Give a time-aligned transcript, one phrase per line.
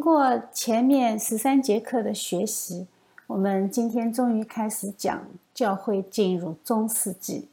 [0.00, 2.86] 经过前面十三节课的学习，
[3.26, 7.48] 我们今天终于开始讲教会进入中世纪。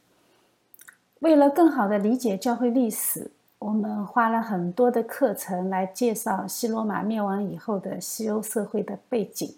[1.20, 9.54] 为了更好的理解教会历史，我们花了很多的课程来介绍西罗马灭亡以后的西欧社会的背景。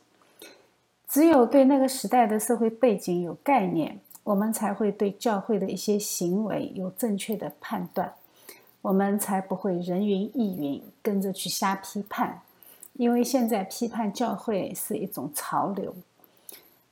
[1.07, 8.11] 只有对那个时代的社会背景有概念，我们才会对教会的一些行为有正确的判断。
[8.81, 12.41] 我们才不会人云亦云，跟着去瞎批判，
[12.99, 15.95] 因为现在批判教会是一种潮流。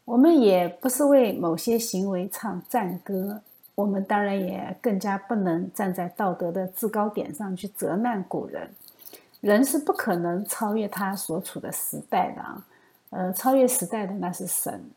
[0.05, 3.41] 我们也不是为某些行为唱赞歌，
[3.75, 8.69] 我们当然也更加不能站在道德的制高点上去责难古人。
[9.41, 12.65] 人是不可能超越他所处的时代的啊，
[13.09, 14.89] 呃，超越时代的那是神。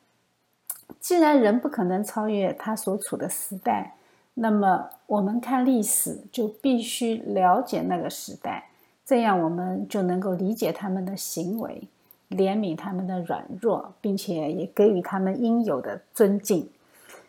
[1.00, 3.96] 既然人不可能超越他所处的时代，
[4.34, 8.69] 那么，我们看历史就必须了解那个时代，
[9.10, 11.82] 这样我们就能够理解他们的行为，
[12.28, 16.70] 怜悯他们的软弱，并且也给予他们应有的尊敬。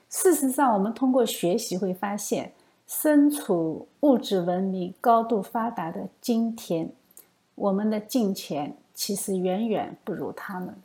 [0.07, 2.51] 事实上，我们通过学习会发现，
[2.85, 6.91] 身处物质文明高度发达的今天，
[7.55, 10.75] 我们的金钱其实远远不如他们。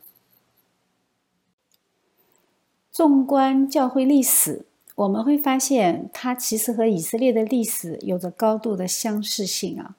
[2.89, 4.65] 纵观教会历史。
[4.95, 9.95] 我们会发现，它其实和以色列的历史有着高度的相似性啊。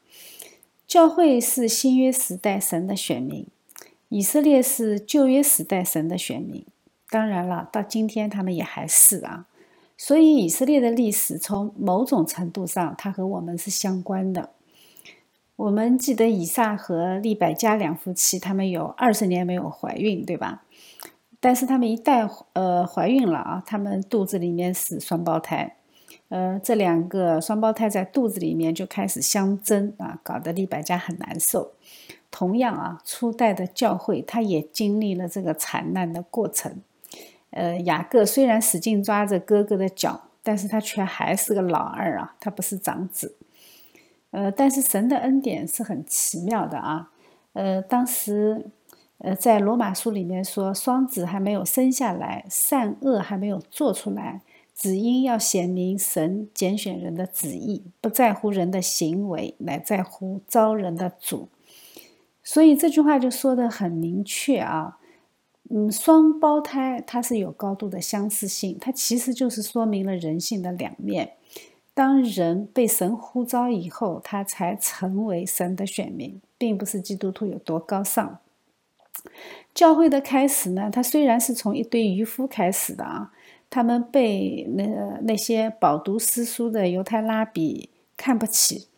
[0.88, 3.46] 教会是新约时代神的选民，
[4.08, 6.64] 以色列是旧约时代神的选民。
[7.10, 9.44] 当然了，到今天他们也还是啊。
[9.98, 14.48] 所以，以色列的历史从某种程度上，它和我们是相关的。
[15.56, 20.62] 我们记得以撒和利百加两夫妻，他们有二十年没有怀孕，对吧？
[21.38, 25.76] 但是他们一旦呃怀孕了啊，他们肚子里面是双胞胎，
[26.28, 31.72] 呃，这两个双胞胎在肚子里面就开始相争啊，搞得利百加很难受。
[32.30, 36.80] 同样啊，初代的教会他也经历了这个惨难的过程。
[37.50, 43.36] 呃，雅各虽然使劲抓着哥哥的脚，但是他却还是个老二啊，他不是长子。
[44.30, 47.10] 呃，但是神的恩典是很奇妙的啊，
[47.52, 48.70] 呃，当时。
[49.20, 54.42] 呃，在罗马书里面说，双子还没有生下来，善恶还没有做出来，
[54.78, 61.48] 只因要显明神拣选人的旨意，不在乎人的行为，乃在乎招人的主。
[62.44, 64.98] 所以这句话就说的很明确啊，
[65.68, 71.32] 嗯，双胞胎它是有高度的相似性，它其实就是说明了人性的两面。
[71.92, 78.38] 当人被神呼召以后，他才成为神的选民，并不是基督徒有多高尚。
[79.74, 83.32] 教会的开始呢，它虽然是从一堆渔夫开始的啊，
[83.70, 84.84] 他们被那
[85.22, 88.88] 那些饱读诗书的犹太拉比看不起，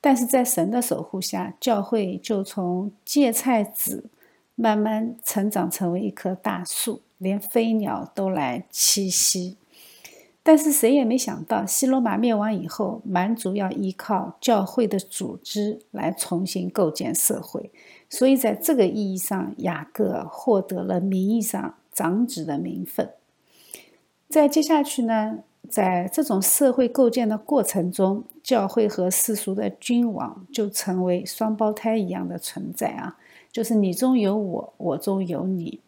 [0.00, 4.04] 但是在神的守护下，教会就从芥菜籽
[4.54, 9.56] 慢慢成长成为一棵大树，连飞鸟都来栖息。
[10.42, 17.70] 但是谁也没想到，西罗马灭亡以后，蛮族要依靠教会的组织来重新构建社会。
[18.08, 23.10] 所以，在这个意义上，雅各获得了名义上长子的名分。
[24.30, 33.18] 在接下去呢，在这种社会构建的过程中，教会和世俗的君王就成为双胞胎一样的存在啊，
[33.50, 35.80] 就是你中有我，我中有你。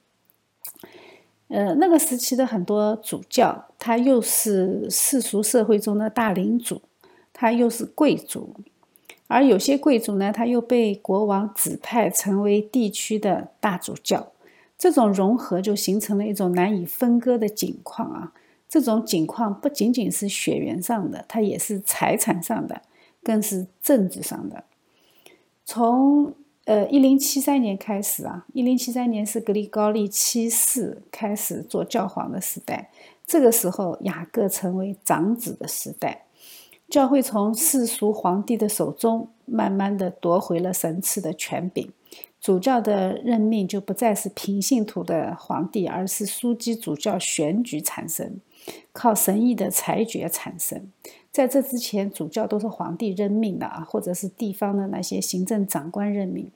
[1.46, 6.82] 呃，那个时期的很多主教，他又是世俗社会中的大领主，
[7.32, 8.56] 他又是贵族。
[9.28, 14.32] 而有些贵族呢，他又被国王指派成为地区的大主教，
[14.82, 18.32] 这种融合就形成了一种难以分割的景况啊！
[18.68, 22.82] 这种景况不仅仅是血缘上的，它也是财产上的，
[23.22, 24.64] 更是政治上的。
[25.64, 26.34] 从
[26.64, 32.90] 呃一零七三年开始啊，一零七三年是格里高利七世开始做教皇的时代，
[33.24, 36.24] 这个时候雅各成为长子的时代。
[36.88, 41.92] 教会从世俗皇帝的手中慢慢的夺回了神赐的权柄，
[42.42, 48.40] 主教的任命就不再是平信徒的皇帝，而是枢机主教选举产生，
[48.92, 50.90] 靠神意的裁决产生。
[51.30, 56.50] 在这之前，主教都是皇帝任命的啊，或者是地方的那些行政长官任命。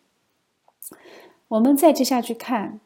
[1.46, 2.80] 我们再接下去看，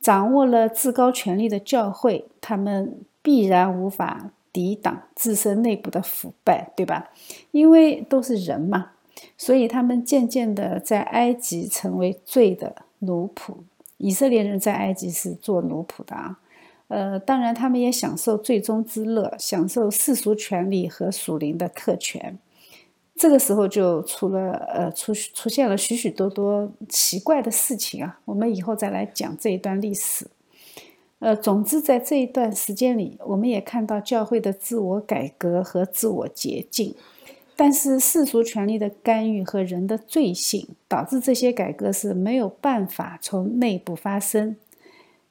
[0.00, 4.32] 掌握了至高权力的教会，他们必然无法。
[4.52, 7.10] 抵挡自身内部的腐败，对吧？
[7.50, 8.92] 因为都是人嘛，
[9.36, 13.54] 所以他们渐渐的在埃及成为罪的奴仆。
[13.98, 16.38] 以色列人在埃及是做奴仆的啊，
[16.88, 22.38] 呃，当然他们也享受最终之乐，享受世俗权利和属灵的特权。
[23.14, 28.20] 这个时候就出了呃出出现了许许多多奇怪的事情啊。
[28.26, 30.26] 我们以后再来讲这一段历史。
[31.18, 36.94] 呃，总之在这一段时间里，我们也看到教会的自我改革和自我洁净。
[37.58, 44.56] 但是世俗权力的干预和人的罪性，导致这些改革是没有办法从内部发生。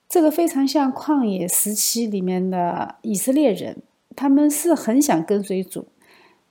[0.10, 3.77] 这个非常像旷野时期里面的以色列人，
[4.16, 5.88] 他们是很想跟随主，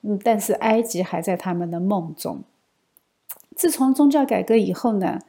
[0.03, 2.43] 嗯，但是埃及还在他们的梦中。
[3.56, 5.20] 自从宗教改革以后呢，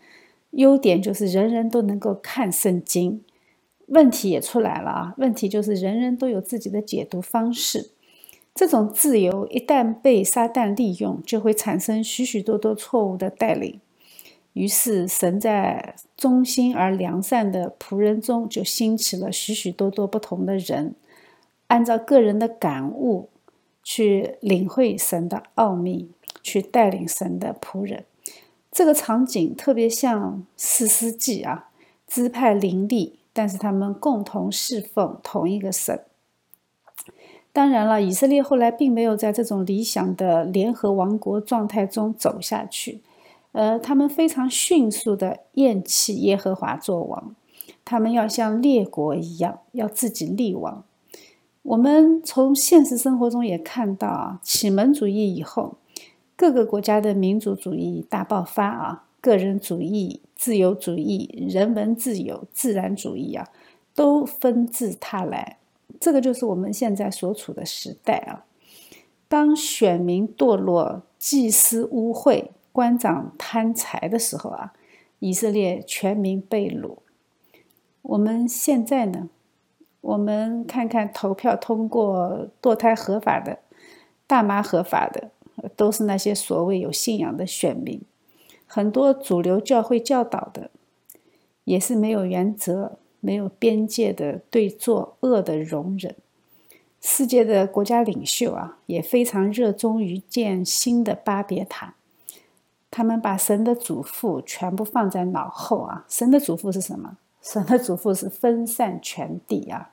[0.52, 3.24] 优点就是人人都能够看圣经，
[3.88, 7.92] 问题也出来了啊，问题就是人人都有自己的解读方式。
[8.56, 13.82] 这种自由一旦被撒旦利用，就会产生许许多多错误的带领。
[14.54, 20.96] 于是，神在忠心而良善的仆人中，就兴起了许许多多不同的人，
[21.68, 23.28] 按照个人的感悟
[23.84, 26.10] 去领会神的奥秘，
[26.42, 28.06] 去带领神的仆人。
[28.72, 31.68] 这个场景特别像四世纪啊，
[32.08, 36.06] 支派林立，但是他们共同侍奉同一个神。
[37.56, 43.00] 当然了，以色列后来并没有在这种理想的联合王国状态中走下去，
[43.54, 47.34] 呃，他们非常迅速的厌弃耶和华作王，
[47.86, 50.84] 他们要像列国一样，要自己立王。
[51.64, 55.78] 我们从现实生活中也看到啊，启蒙主义以后，
[56.36, 63.48] 各个国家的民族主义大爆发啊，个人主义、自由主义、人文自由、自然主义啊，
[63.96, 65.60] 都纷至沓来。
[66.00, 68.46] 这个就是我们现在所处的时代啊！
[69.28, 74.74] 当选民堕落、祭司污秽、官长贪财的时候啊，
[75.20, 76.98] 以色列全民被掳。
[78.04, 79.30] 我们现在呢？
[80.02, 83.58] 我们看看投票通过堕胎合法的、
[84.28, 85.32] 大麻合法的，
[85.76, 88.00] 都是那些所谓有信仰的选民。
[88.68, 90.70] 很多主流教会教导的，
[91.64, 93.00] 也是没有原则。
[93.26, 96.16] 没有边界的对作恶的容忍，
[97.02, 101.96] 世界的国家领袖啊，也非常热衷于建新的巴别塔。
[102.92, 106.06] 他们把神的嘱咐全部放在脑后啊！
[106.08, 107.18] 神的嘱咐是什么？
[107.42, 109.92] 神的嘱咐是分散全地啊！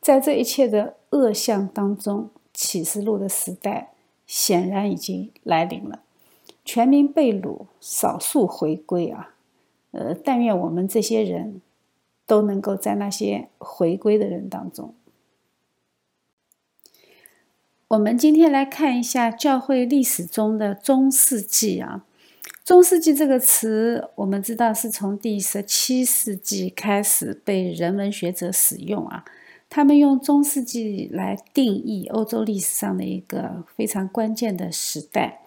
[0.00, 3.92] 在这一切的恶象当中，启示录的时代
[4.26, 6.00] 显然已经来临了。
[6.64, 9.34] 全民被掳，少数回归啊！
[9.92, 11.60] 呃，但愿我们这些人。
[12.32, 14.94] 都能够在那些回归的人当中。
[17.88, 22.06] 我们今天来看一下教会历史中的中世纪啊，
[22.64, 29.26] 中世纪这个词，我们知道是从第十七世纪开始被人文学者使用啊，
[29.68, 35.41] 他们用中世纪来定义欧洲历史上的一个非常关键的时代。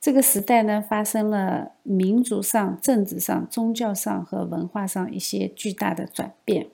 [0.00, 6.68] 这个时代呢，发生了民族上、政治上、宗教上和文化上一些巨大的转变。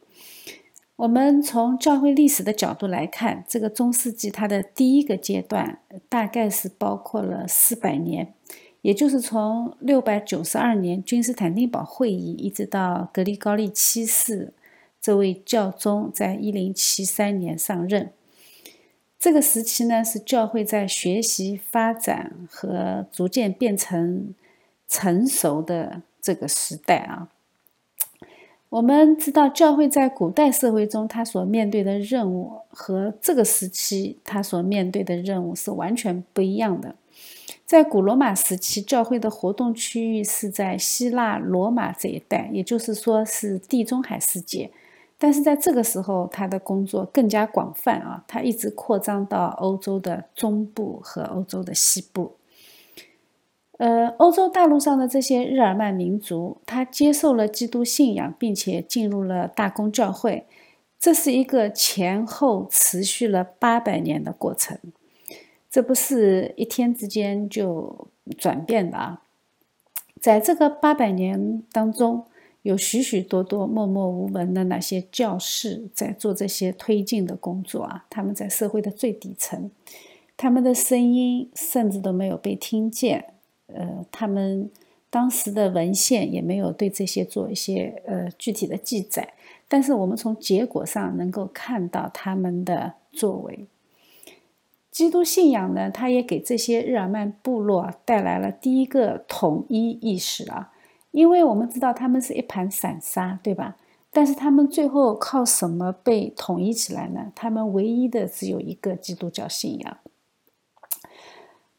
[0.97, 8.35] 我们从教会历史的角度来看，这个中世纪它的第一个阶段大概是包括了四百年，
[8.83, 14.53] 也就是从六百九十二年君士坦丁堡会议一直到格里高利七世
[15.01, 18.13] 这位教宗在一零七三年上任。
[19.25, 24.35] 这个时期呢，是教会在学习、发展和逐渐变成
[24.87, 27.31] 成熟的这个时代啊。
[28.69, 36.95] 我们知道，教会在古代社会中，它所面对的任务和这个时期它所面对的任务是完全不一样的。
[37.65, 44.71] 在古罗马时期，教会的活动区域是在希腊、罗马这一带，也就是说是地中海世界。
[45.17, 52.37] 但是在这个时候，他的工作更加广泛啊，他一直扩张到欧洲的中部和欧洲的西部。
[53.79, 60.47] 呃，欧洲大陆上的这些日耳曼民族，他接受了基督信仰，并且进入了大公教会，
[60.99, 64.79] 这是一个前后持续了八百年的过程，
[65.71, 69.23] 这不是一天之间就转变的啊，
[70.21, 72.27] 在这个八百年当中。
[72.65, 79.71] 有许许多多默默无闻的那些教士在做这些推进的工作啊，他们在社会的最底层，
[80.35, 83.35] 他们的声音甚至都没有被听见，
[83.67, 84.71] 呃，他们
[85.11, 89.35] 当时的文献也没有对这些做一些呃具体的记载，
[89.69, 93.67] 但是我们从结果上能够看到他们的作为。
[94.91, 100.71] 基督信仰呢，它也给这些日耳曼部落带来了第一个统一意识啊。
[101.15, 103.77] 因为我们知道他们是一盘散沙，对吧？
[104.11, 107.31] 但是他们最后靠什么被统一起来呢？
[107.37, 109.97] 他们唯一的只有一个基督教信仰。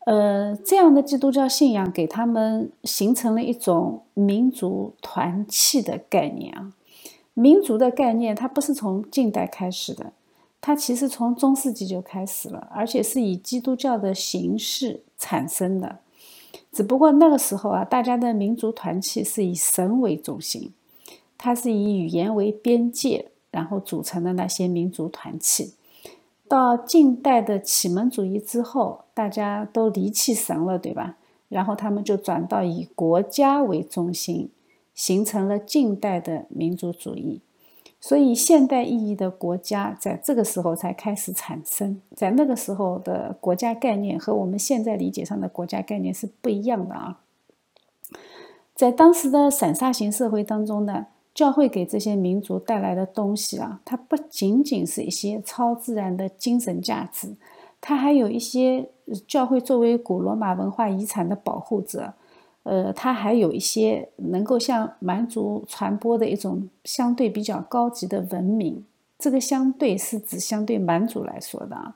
[0.06, 6.72] 呃，这样的基督教信仰给他们形成了一种民族团契的概念啊。
[7.34, 10.14] 民族的概念，它不是从近代开始的，
[10.62, 16.00] 它其实从中世纪就开始了，而且是以基督教的形式产生的。
[16.76, 20.74] 只不过那个时候啊，大家的民族团契是以神为中心，
[21.38, 25.74] 它是以语言为边界，然后组成的那些民族团契。
[26.50, 31.16] 到近代的启蒙主义之后，大家都离弃神了，对吧？
[31.48, 34.50] 然后他们就转到以国家为中心，
[34.94, 37.40] 形成了近代的民族主义。
[38.08, 42.00] 所以，现代意义的国家在这个时候才开始产生。
[42.16, 47.22] 在那个时候的国家概念和我们现在理解上的国家概念是不一样的啊。
[48.76, 51.08] 在当时的散沙型社会当中呢。
[51.34, 57.36] 教会给这些民族带来的东西啊，它不仅仅是一些超自然的精神价值，
[57.82, 58.90] 它还有一些
[59.28, 62.14] 教会作为古罗马文化遗产的保护者，
[62.66, 68.84] 呃，它还有一些能够向蛮族传播的一种相对比较高级的文明。
[69.20, 71.96] 这个相对是指相对蛮族来说的啊。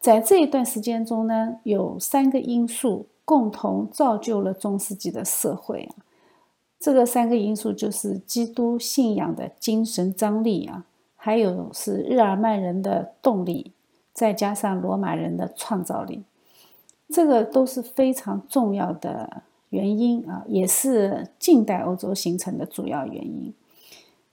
[0.00, 5.94] 在这一段时间中呢，有三个因素共同造就了中世纪的社会啊。
[6.80, 13.72] 这个三个因素就是基督信仰的精神张力啊，还有是日耳曼人的动力，
[14.12, 16.24] 再加上罗马人的创造力，
[17.12, 23.52] 这个都是非常重要的原因啊，也是近代欧洲形成的主要原因。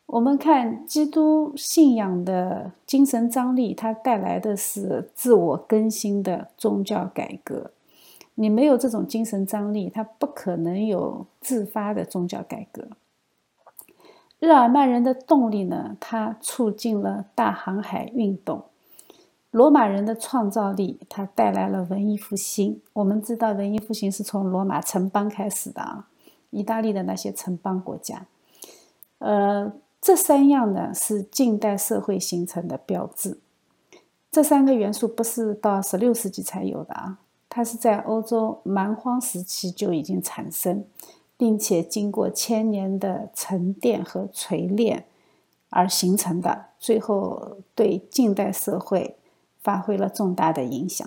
[0.05, 7.71] 我们看基督信仰的精神张力，它带来的是自我更新的宗教改革。
[8.35, 12.87] 你没有这种精神张力，它不可能有自发的宗教改革。
[14.39, 15.97] 日耳曼人的动力呢？
[15.99, 18.63] 它促进了大航海运动。
[19.51, 22.81] 罗马人的创造力，它带来了文艺复兴。
[22.93, 26.07] 我们知道，文艺复兴是从罗马城邦开始的啊，
[26.49, 28.25] 意大利的那些城邦国家。
[29.19, 33.39] 呃，这三样呢是近代社会形成的标志。
[34.29, 37.17] 这三个元素不是到十六世纪才有的啊。
[37.49, 40.85] 它是在欧洲蛮荒时期就已经产生，
[41.37, 45.05] 并且经过千年的沉淀和锤炼
[45.69, 49.15] 而形成的，最后对近代社会
[49.67, 51.05] 发挥了重大的影响。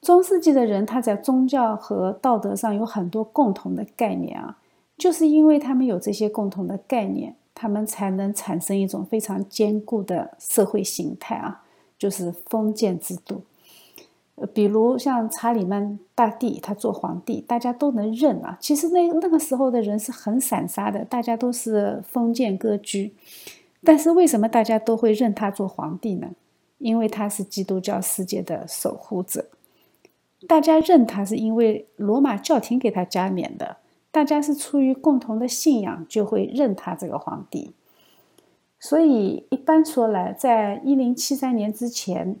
[0.00, 4.58] 中世纪的人，他在宗教和道德上有很多共同的概念啊，
[4.96, 11.64] 就是因为他们有这些共同的概念，他们才能产生一种非常坚固的社会形态啊，
[11.98, 13.42] 就是封建制度。
[14.54, 18.56] 比如像查理曼大帝，他做皇帝，大家都能认啊。
[18.60, 23.12] 其实那那个时候的人是很散沙的，大家都是封建割据。
[23.84, 26.30] 但是为什么大家都会认他做皇帝呢？
[26.80, 29.46] 因为他是基督教世界的守护者。
[30.48, 33.76] 大家认他是因为罗马教廷给他加冕的，
[34.10, 37.72] 大家是出于共同的信仰就会认他这个皇帝。
[38.80, 42.36] 所以一般说来，在一零七三年之前。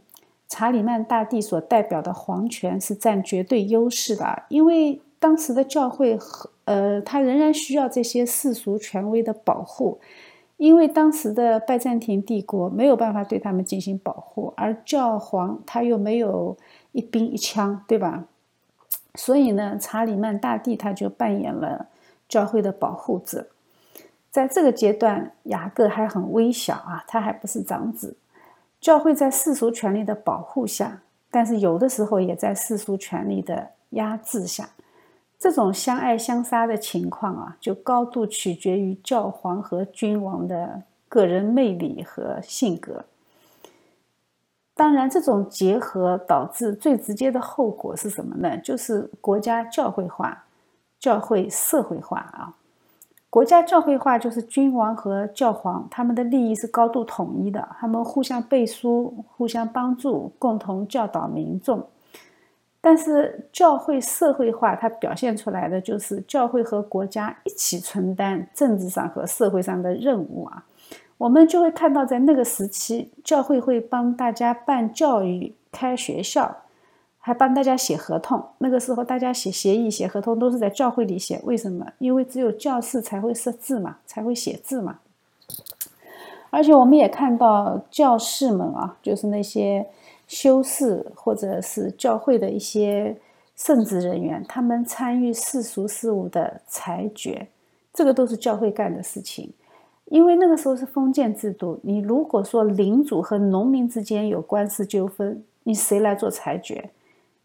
[0.52, 10.00] 查理曼大帝所代表的皇权是占绝对优势的，因为当时的教会和呃，他仍然需要这些世俗权威的保护，
[10.60, 16.54] 因为当时的拜占庭帝国没有办法对他们进行保护，而教皇他又没有
[16.92, 18.26] 一兵一枪，对吧？
[19.14, 21.86] 所以呢，查理曼大帝他就扮演了
[22.28, 23.46] 教会的保护者。
[24.30, 28.18] 在这个阶段，雅各还很微小啊，他还不是长子。
[28.82, 31.00] 教会在世俗权力的保护下，
[31.30, 34.68] 但是有的时候也在世俗权力的压制下。
[35.40, 43.06] 这种相爱相杀的情况啊，就高度取决于教皇和君王的个人魅力和性格。
[44.74, 48.58] 当然，这种结合导致最直接的后果是什么呢？
[48.58, 50.44] 就是国家教会化、
[50.98, 52.54] 教会社会化啊。
[53.30, 61.86] 国家教会化就是君王和教皇，他们的利益是高度统一的，他们互相背书、互相帮助，共同教导民众。
[62.80, 70.64] 但是教会社会化，它表现出来的就是教会和国家一起承担政治上和社会上的任务啊。
[71.18, 76.56] 我们就会看到，在那个时期，教会会帮大家办教育、开学校。
[77.22, 81.38] 还帮大家写合同，那个时候大家写协议、写合同都是在教会里写。
[81.44, 81.86] 为什么？
[81.98, 85.00] 因为只有教士才会识字嘛，才会写字嘛。
[86.48, 89.86] 而且我们也看到教士们啊，就是那些
[90.30, 93.16] 修士或者是教会的一些
[93.56, 97.48] 圣职人员，他们参与世俗事务的裁决，
[97.92, 99.52] 这个都是教会干的事情。
[100.04, 106.90] 因为那个时候是封建制度，你如果说领主和农民之间有官司纠纷，你谁来做裁决？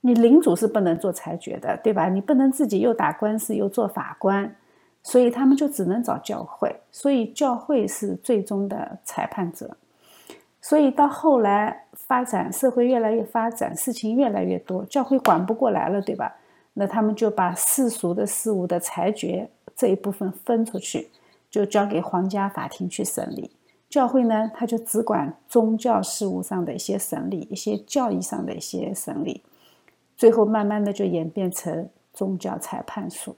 [0.02, 2.08] 你领主是不能做裁决的，对吧？
[2.08, 4.56] 你不能自己又打官司又做法官，
[5.02, 6.76] 所以他们就只能找教会。
[6.92, 9.76] 所以教会是最终的裁判者。
[10.62, 16.36] 所以到后来发展，社会越来越发展，事情越来越多，教会管不过来了，对吧？
[16.74, 21.10] 那他们就把世俗的事物的裁决这一部分分出去，
[21.50, 23.52] 就交给皇家法庭去审理。
[23.90, 29.42] 教会呢，他就只管宗教事务上的一些审理，一些教义上的一些审理，
[30.18, 33.34] 最后慢慢的就演变成宗教裁判所。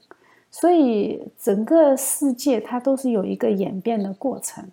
[0.50, 4.68] 所以整个世界它都是有一个演变的过程。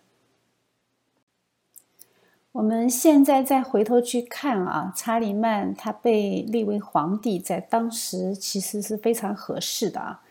[2.56, 10.22] 我们现在再回头去看啊，查理曼他被立为皇帝，在当时其实是非常合适的啊，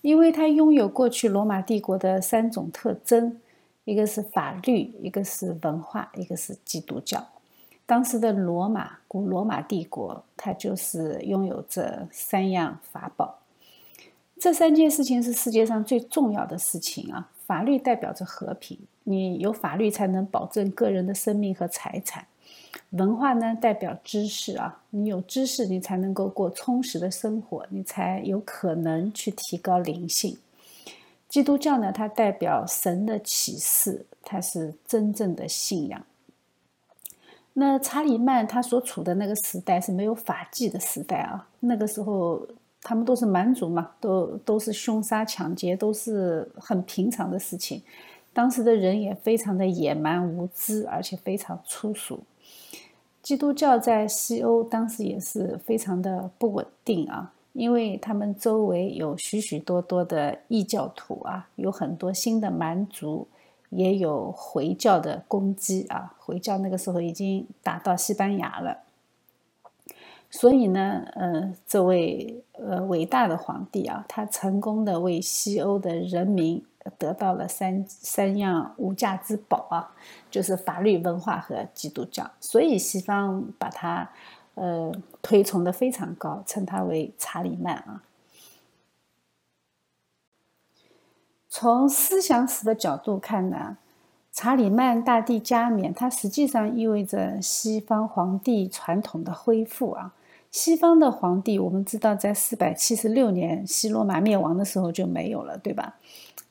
[0.00, 3.38] 因为他拥有过去罗马帝国的三种特征，
[3.84, 7.22] 一个是法律，一个是文化，一个是基督教。
[7.84, 13.40] 当时的罗马，古罗马帝国，它就是拥有这三样法宝。
[14.40, 17.28] 这三件事情是世界上最重要的事情啊。
[17.46, 22.26] 法律代表着和平，你有法律才能保证个人的生命和财产。
[22.90, 30.38] 文化呢，代表知识啊，你有知识，你才能够过充实的生活，你才有可能去提高灵性。
[31.28, 36.04] 基督教呢，它代表神的启示，它是真正的信仰。
[37.52, 42.46] 那查理曼他所处的那个时代是没有法纪的时代啊，那个时候。
[42.84, 47.82] 他们都是蛮族嘛，都都是凶杀抢劫，都是很平常的事情。
[48.34, 52.20] 当时的人也非常的野蛮无知，而且非常粗俗。
[53.22, 63.26] 基督教在西欧当时也是非常的不稳定啊，因为他们周围有许许多多的异教徒啊，有很多新的蛮族，
[63.70, 66.14] 也有回教的攻击啊。
[66.18, 68.83] 回教那个时候已经打到西班牙了。
[70.36, 76.60] 所以呢，呃，这位呃伟大的皇帝啊，他成功的为西欧的人民
[76.98, 79.94] 得到了三三样无价之宝啊，
[80.32, 82.28] 就是法律、文化和基督教。
[82.40, 84.10] 所以西方把他
[84.54, 84.90] 呃
[85.22, 88.02] 推崇的非常高，称他为查理曼啊。
[91.48, 93.78] 从思想史的角度看呢，
[94.32, 100.12] 查理曼大帝加冕，它实际上意味着西方皇帝传统的恢复啊。
[100.54, 105.96] 西方的皇帝，我们知道，在四百七十六年西罗马灭亡的时候就没有了，对吧？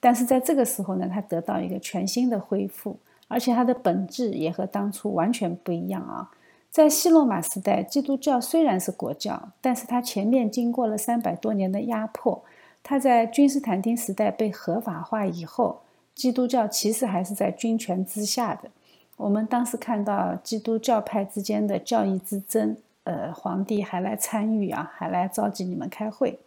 [0.01, 2.97] 但是在这个时候呢，他得到一个全新的恢复，
[3.29, 6.29] 而且它的本质也和当初完全不一样啊。
[6.69, 12.43] 在西罗马时代，基督教虽然是国教，但是它前面经过了三百多年的压迫，
[12.83, 15.79] 它在君士坦丁时代被合法化以后，
[16.13, 18.69] 基督教其实还是在君权之下的。
[19.15, 22.75] 我们当时看到基督教派之间的教义之争。
[23.03, 26.39] 呃，皇帝还来参与啊，还来召集你们开会。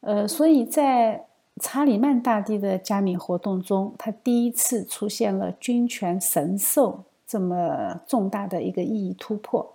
[0.00, 1.26] 呃，所以在
[1.60, 9.74] 查理曼大帝的加冕活动中，他第一次出现了君权神授这么重大的一个意义突破。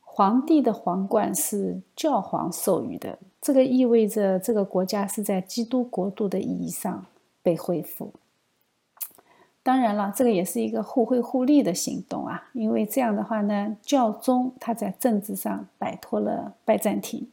[0.00, 7.06] 皇帝的皇冠是教皇授予的，这个意味着这个国家是在基督国度的意义上
[7.42, 8.12] 被恢复。
[9.64, 17.26] 当然了，这个也是一个互惠互利的行动啊，因为这样的话呢，教宗他在政治上摆脱了拜占庭，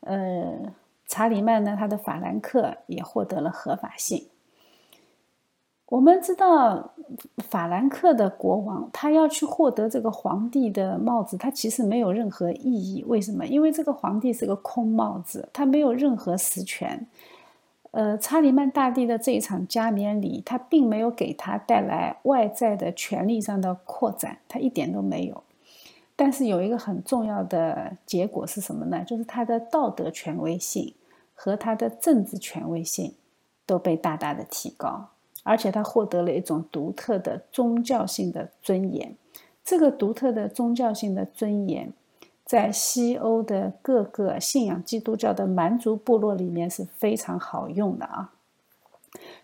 [0.00, 0.58] 呃，
[1.06, 4.26] 查理曼呢，他的法兰克也获得了合法性。
[5.86, 6.92] 我们知道，
[7.48, 13.02] 法兰克的国王他要去获得这个皇帝的帽子，他其实没有任何意义。
[13.08, 13.46] 为什么？
[13.46, 17.06] 因为这个皇帝是个空帽子，他没有任何实权。
[17.92, 25.44] 呃，查理曼大帝的这一场加冕礼，他并没有给他带来外在的权力上的扩展，他一点都没有。
[26.16, 29.04] 但是有一个很重要的结果是什么呢？
[29.04, 30.94] 就是他的道德权威性
[31.34, 33.14] 和他的政治权威性
[33.66, 35.10] 都被大大的提高，
[35.42, 39.14] 而且他获得了一种独特的宗教性的尊严。
[39.62, 41.92] 这个独特的宗教性的尊严。
[42.52, 48.34] 在西欧的各个信仰基督教的蛮族部落里面是非常好用的啊，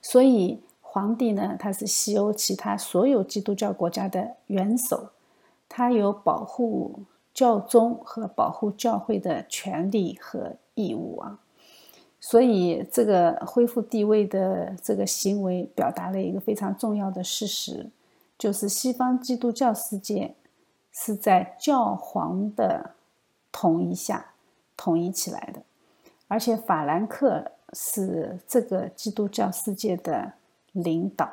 [0.03, 5.09] 所以皇帝呢，他是西欧其他所有基督教国家的元首，
[5.71, 7.01] 他有保护
[7.33, 11.39] 教宗和保护教会的权利和义务啊，
[12.21, 17.89] 所以这个恢复地位的这个行为，表达了一个非常重要的事实，
[18.37, 20.35] 就是西方基督教世界
[20.93, 22.97] 是在教皇的。
[23.53, 24.33] 统一下，
[24.77, 25.63] 统一起来的，
[26.29, 30.35] 而且法兰克是这个基督教世界的
[30.73, 31.29] 领导。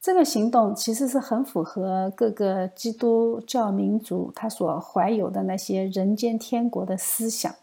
[0.00, 7.54] 这个行动其实是很符合各个基督教民族他所怀有的那些人间天国的思想。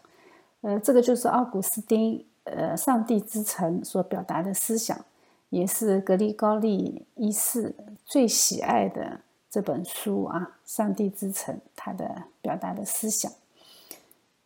[0.62, 5.04] 呃，这个就是奥古斯丁呃“上帝之城”所表达的思想，
[5.50, 7.74] 也是格里高利一世
[8.04, 13.30] 最喜爱的这本书啊，《上帝之城》他的表达的思想。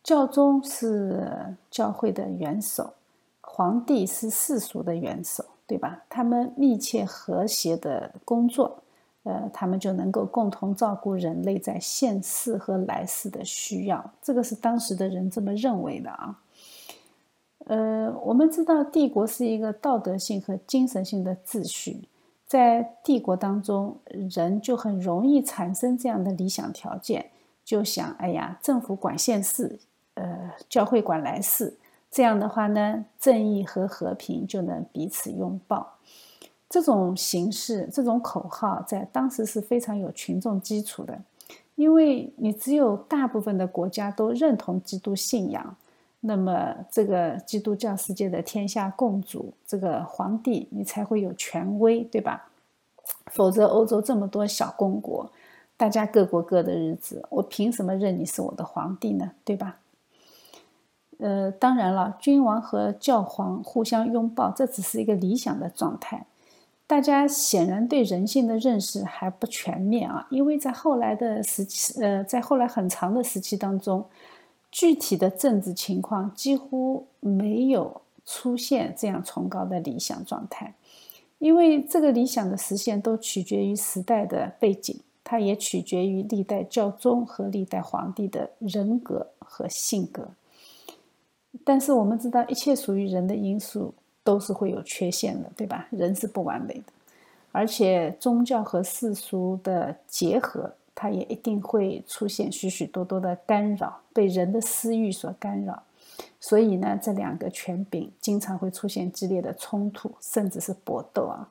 [0.03, 2.93] 教宗是教会的元首，
[3.41, 5.45] 皇帝是世俗的元首。
[5.69, 6.01] 对吧？
[6.07, 8.81] 他们密切和谐的工作，
[9.23, 14.13] 呃，他们就能够共同照顾人类在现世和来世的需要。
[14.21, 16.39] 这个是当时的人这么认为的啊。
[17.65, 22.07] 呃，我们知道帝国是一个道德性和精神性的秩序，
[22.47, 27.29] 在帝国当中，人就很容易产生这样的理想条件，
[27.65, 29.77] 就想：哎呀，政府管现世，
[30.13, 31.77] 呃，教会管来世。
[32.09, 35.95] 这样的话呢，正义和和平就能彼此拥抱。
[36.69, 41.21] 这种形式、这种口号，在当时是非常有群众基础的。
[41.75, 45.75] 因为你只有大部分的国家都认同基督信仰，
[46.21, 52.49] 那么这个基督教世界的天下共主，这个皇帝，你才会有权威，对吧？
[53.27, 55.31] 否则，欧洲这么多小公国，
[55.77, 59.31] 大家各过各的日子，我凭什么认你是我的皇帝呢？
[59.45, 59.77] 对吧？
[61.19, 66.25] 呃，当然了，君王和教皇互相拥抱，这只是一个理想的状态。
[66.85, 74.05] 大家显然对人性的认识还不全面啊，因为在后来的时期，呃，在后来很长的时期当中，
[74.77, 80.71] 具体的政治情况几乎没有出现这样崇高的理想状态。
[81.39, 90.27] 因为这个理想的实现都取决于时代的背景，它也取决于历代教宗和历代皇帝的人格和性格。
[91.65, 95.87] 但是我们知道，一切属于人的因素都是会有缺陷的，对吧？
[95.89, 96.93] 人是不完美的，
[97.51, 105.83] 而且宗教和世俗的结合，它也一定会出现许许多多的干扰，被人的私欲所干扰。
[106.39, 111.49] 所以呢，这两个权柄经常会出现激烈的冲突，甚至是搏斗啊。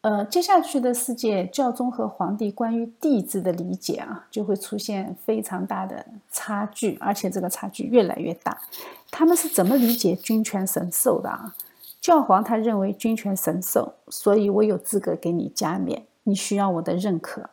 [0.00, 8.60] 呃，接下去的世界，教宗和皇帝关于帝制的理解啊，就会出现非常大的差距，而且这个差距越来越大。
[9.12, 11.54] 他们是怎么理解君权神授的啊？
[12.00, 17.50] 教皇他认为君权神授，所以我有资格给你加冕，你需要我的认可。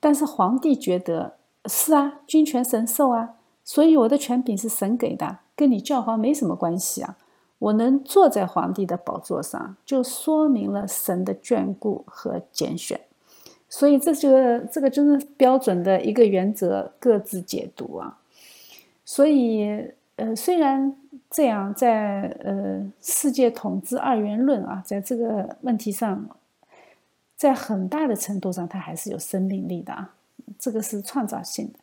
[0.00, 1.34] 但是皇帝觉得
[1.66, 7.16] 是啊，君权神授啊，所以我的权柄是神给的，跟你教皇没什么关系啊。
[7.58, 13.00] 我能坐在皇帝的宝座上，就说明了神的眷顾和拣选。
[13.68, 14.30] 所以，这就
[14.70, 18.18] 这个就是标准的一个原则，各自解读啊。
[19.04, 20.96] 所以，呃，虽然
[21.28, 26.28] 这样，在呃世界统治二元论啊，在这个问题上，
[27.38, 30.16] 在很大的程度上，它还是有生命力的啊。
[30.58, 31.78] 这个是创造性的。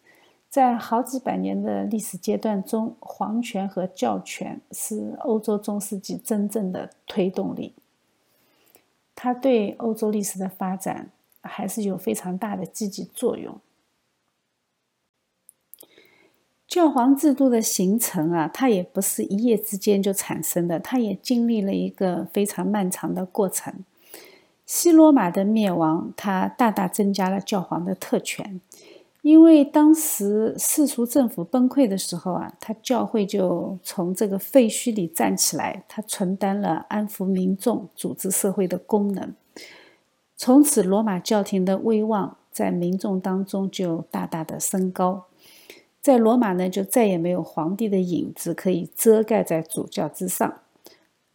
[0.50, 7.74] 在好几百年的历史阶段中，皇权和教权是欧洲中世纪真正的推动力。
[9.16, 11.10] 它对欧洲历史的发展
[11.42, 13.58] 还是有非常大的积极作用。
[16.68, 23.86] 教皇制度的形成啊，它也不是一夜之间就产生的，它也经历了一个非常漫长的过程。
[24.66, 28.60] 西罗马的灭亡，它大大增加了教皇的特权。
[29.22, 39.34] 因为当时世俗政府崩溃的时候啊，他教会就从这个废墟里站起来，他承担了安抚民众、组织社会的功能。
[40.38, 45.26] 从此，罗马教廷的威望在民众当中就大大的升高。
[46.00, 50.60] 在罗马呢，就再也没有皇帝的影子可以遮盖在主教之上。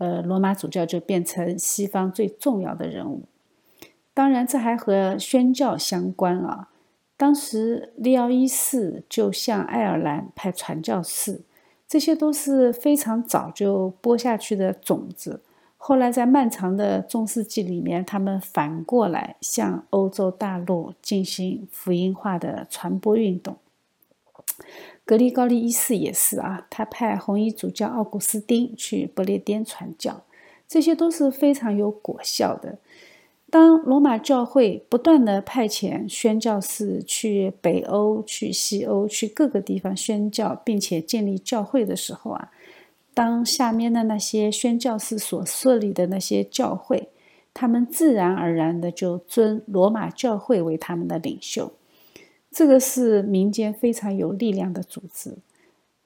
[0.01, 3.25] 呃，罗马主教就变成西方最重要的人物。
[4.15, 6.71] 当然，这还和宣教相关啊。
[7.19, 11.43] 当时利奥一世就向爱尔兰派传教士，
[11.87, 15.43] 这些都是非常早就播下去的种子。
[15.77, 23.59] 后来在漫长的中世纪里面，他们反过来向欧洲大陆进行福音化的传播运动。
[25.05, 30.23] 格里高利一世也是啊，他派红衣主教奥古斯丁去不列颠传教，
[30.69, 32.79] 这些都是非常有果效的。
[33.51, 42.53] 当罗马教会不断的派遣宣教士去北欧、去西欧、去各个地方宣教，并且建立教会的时候啊，
[43.13, 47.09] 当下面的那些宣教士所设立的那些教会，
[47.53, 51.73] 他们自然而然的就尊罗马教会为他们的领袖。
[52.51, 55.37] 这个是民间非常有力量的组织，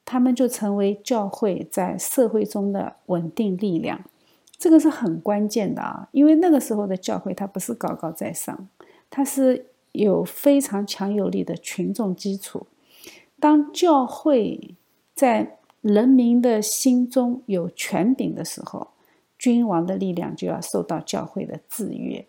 [0.05, 4.05] 他们就成为教会在社会中的稳定力量。
[4.57, 8.69] 这个是很关键的啊，因为那个时候的教会它不是高高在上，
[9.11, 12.67] 它是有非常强有力的群众基础。
[13.41, 14.75] 当教会
[15.15, 18.89] 在人民的心中有权柄的时候，
[19.39, 22.25] 君王的力量就要受到教会的制约。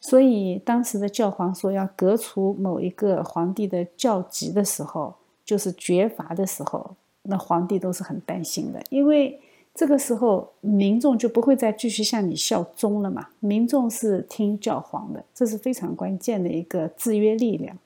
[0.00, 9.38] 所以，当时的教皇说要革除某一个皇帝的教籍的时候，就是绝罚的时候，那皇帝都是很担心的，因为
[9.74, 13.28] 这个时候民众就不会再继续向你效忠了嘛。
[13.40, 17.76] 民众是听教皇的，这是非常关键的一个制约力量。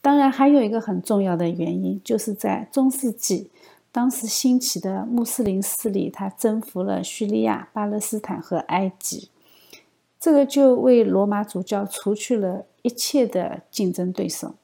[0.00, 3.50] 当然，还有一个很重要的原因，就是在中世纪，
[3.90, 9.28] 当时兴起的穆斯林势力，他征服了叙利亚、巴勒斯坦和埃及。
[10.22, 14.54] 这个就为罗马主教除去了一切的竞争对手，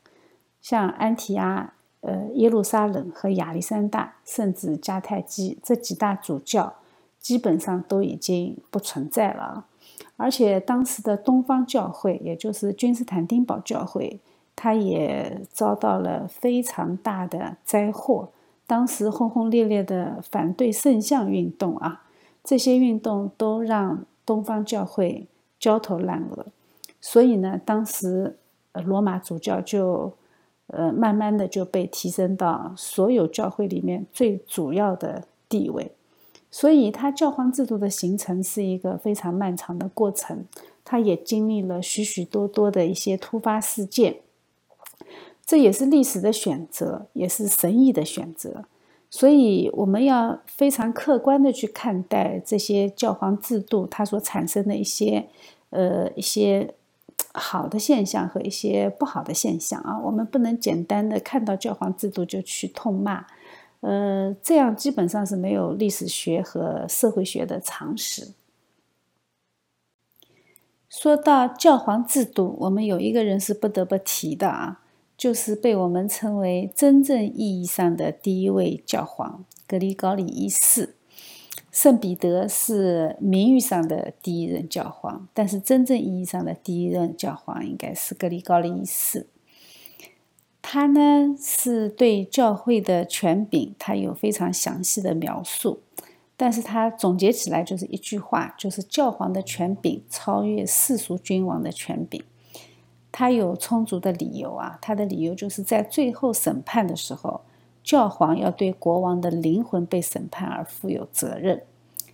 [0.62, 6.74] 像安提阿、呃耶路撒冷和亚历山大，甚至迦太基这几大主教，
[7.18, 9.66] 基本上都已经不存在了。
[10.16, 14.20] 而且当时的东方教会，也就是君士坦丁堡教会，
[14.54, 18.28] 它也遭到了非常大的灾祸。
[18.64, 22.04] 当时轰轰烈烈的反对圣像运动啊，
[22.44, 25.26] 这些运动都让东方教会。
[25.58, 26.46] 焦头烂额，
[27.00, 28.36] 所以呢，当时
[28.84, 30.12] 罗马主教就
[30.68, 35.92] 呃慢慢的就被提升到所有教会里面最主要的地位，
[36.50, 40.44] 所以他教皇制度的形成是一个非常漫长的过程，
[40.84, 44.20] 他也经历了许许多多的一些突发事件，
[45.44, 48.64] 这也是历史的选择，也是神意的选择。
[49.10, 55.28] 所以我们要非常客观的去看待这些教皇制度它所产生的一些，
[55.70, 56.74] 呃，一些
[57.32, 59.98] 好的现象和一些不好的现象啊。
[59.98, 63.24] 我们不能简单的看到教皇制度就去痛骂，
[63.80, 68.34] 呃，这样基本上是没有历史学和社会学的常识。
[70.90, 74.82] 说到教皇制度，我们有一个人是不得不提的啊。
[75.18, 80.94] 就是被我们称为真正意义上的第一位教皇格里高利一世。
[81.72, 89.26] 圣彼得是名誉上的第一任教皇，但是真正意义上的第一任教皇应该是格里高利一世。
[90.62, 95.80] 他呢是对教会的权柄，他有非常详细的描述，
[96.36, 102.22] 但是他总结起来就是一句话，就是教皇的权柄超越世俗君王的权柄。
[103.10, 107.40] 他有充足的理由啊，他的理由就是在最后审判的时候，
[107.82, 111.62] 教皇要对国王的灵魂被审判而负有责任，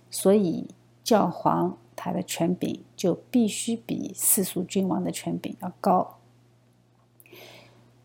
[0.09, 0.67] 所以
[1.03, 6.15] 教皇他的权柄就必须比世俗君王的权柄要高。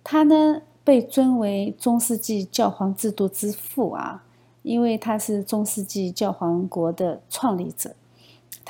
[0.03, 4.25] 他呢被尊为中世纪教皇制度之父啊，
[4.63, 7.95] 因为他是中世纪教皇国的创立者。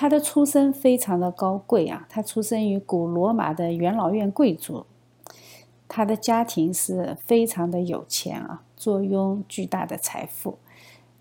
[0.00, 4.86] 他的出身非常的高贵啊，他出生于古罗马的元老院贵族，
[5.86, 10.56] 他的家庭是非常的有钱啊，坐拥巨大的财富。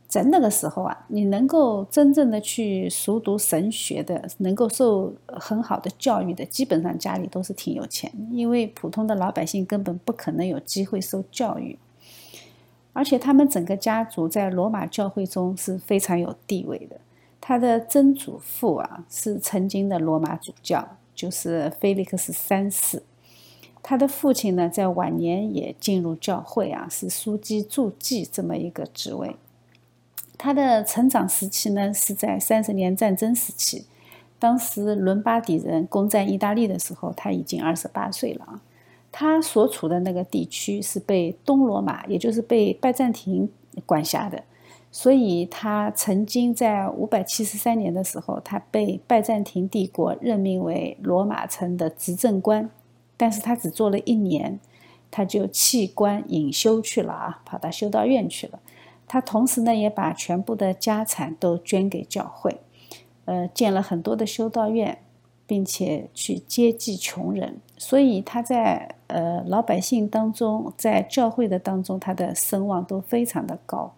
[0.07, 11.77] 在那个时候啊，你能够真正的去熟读神学的，能够受很好的教育的，基本上家里都是挺有钱，因为普通的老百姓根本不可能有机会受教育。
[12.93, 16.95] 而且他们整个家族在罗马教会中是非常有地位的。
[17.49, 23.01] 他的曾祖父啊是曾经的罗马主教，就是菲利克斯三世。
[23.81, 29.35] 他的父亲呢在晚年也进入教会啊，是枢机助祭这么一个职位。
[30.37, 33.87] 他的成长时期呢是在三十年战争时期，
[34.37, 38.61] 当时伦巴底人攻占意大利的时候，他已经二十八岁了啊。
[39.11, 43.49] 他所处的那个地区是被东罗马，也就是被拜占庭
[43.87, 44.43] 管辖的。
[44.91, 52.67] 所以，他曾经在五百七十三年的时候，他被拜占庭帝国任命为罗马城的执政官，
[53.15, 54.59] 但是他只做了一年，
[55.11, 58.59] 他就弃官隐修去了啊，跑到修道院去了。
[59.07, 62.59] 他同时呢，也把全部的家产都捐给教会，
[63.25, 64.97] 呃，建了很多的修道院，
[65.45, 67.59] 并且去接济穷人。
[67.77, 73.93] 所以他在呃老百姓当中，在教会的当中，他的声望都非常的高。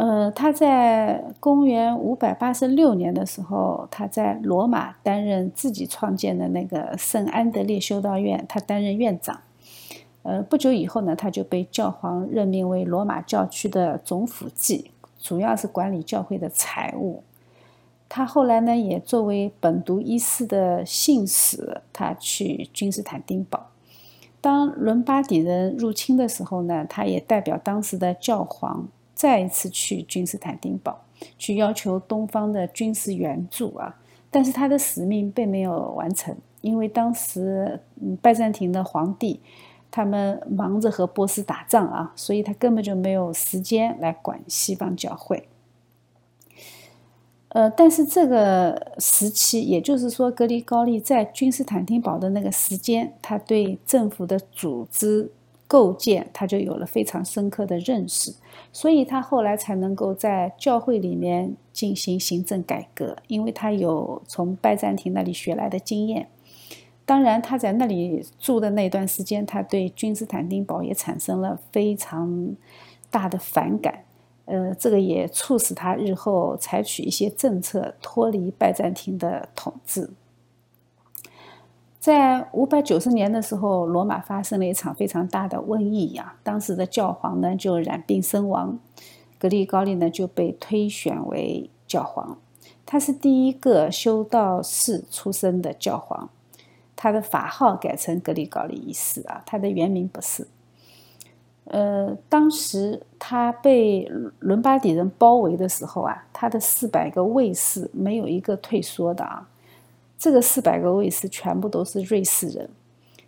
[0.00, 9.42] 呃，他在公元五百八十六年的时候，他在罗马担任自己创建的那个圣安德烈修道院，他担任院长。
[10.22, 17.22] 呃，不久以后呢，他就被教皇任命为罗马教区的总辅祭，主要是管理教会的财务。
[18.08, 23.66] 他后来呢，也作为本笃一世的信使，他去君士坦丁堡。
[24.40, 28.88] 当伦巴底人入侵的时候呢，他也代表当时的教皇。
[29.20, 31.04] 再一次去君士坦丁堡，
[31.36, 34.00] 去要求东方的军事援助啊。
[34.30, 37.78] 但是他的使命并没有完成，因为当时
[38.22, 39.38] 拜占庭的皇帝
[39.90, 45.46] 他们忙着和波斯打仗啊，所以他根本就没有时间来管西方教会。
[47.48, 55.30] 呃，但是这个时期，也就是说，格里高利在君士坦丁堡的那个时间，他对政府的组织
[55.70, 58.34] 构建，他就有了非常深刻的认识，
[58.72, 66.26] 所以他后来才能够在教会里面进行行政改革，因为他有从拜占庭那里学来的经验。
[67.06, 72.56] 当然，他在那里住的那段时间，他对君士坦丁堡也产生了非常
[73.08, 74.02] 大的反感。
[74.46, 80.10] 呃，这个也促使他日后采取一些政策，脱离拜占庭的统治。
[82.00, 88.78] 在五百九十年的时候，罗马发生了一场非常大的瘟疫呀，当时的教皇呢就染病身亡，
[89.38, 92.38] 格里高利呢就被推选为教皇。
[92.86, 96.30] 他是第一个修道士出身的教皇，
[96.96, 100.48] 他的法号改成格里高利一世啊，他的原名不是。
[101.64, 109.49] 呃，当时他被伦巴底人包围的时候啊，他的四百个卫士没有一个退缩的啊。
[110.20, 112.68] 这个四百个卫士全部都是瑞士人，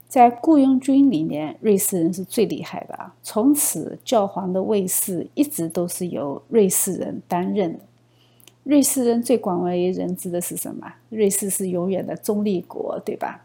[0.07, 3.15] 在雇佣军里面，瑞士人是最厉害的啊。
[3.23, 7.81] 从此，教皇的卫士一直都是由瑞士人担任的。
[8.63, 10.93] 瑞士人最广为人知的是什么？
[11.09, 13.45] 瑞士是永远的中立国，对吧？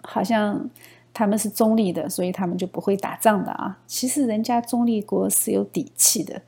[0.00, 0.70] 好像。
[1.16, 3.78] 他们是中立的，所以他们就不会打仗的啊。
[3.86, 6.42] 其实人家中立国是有底气的，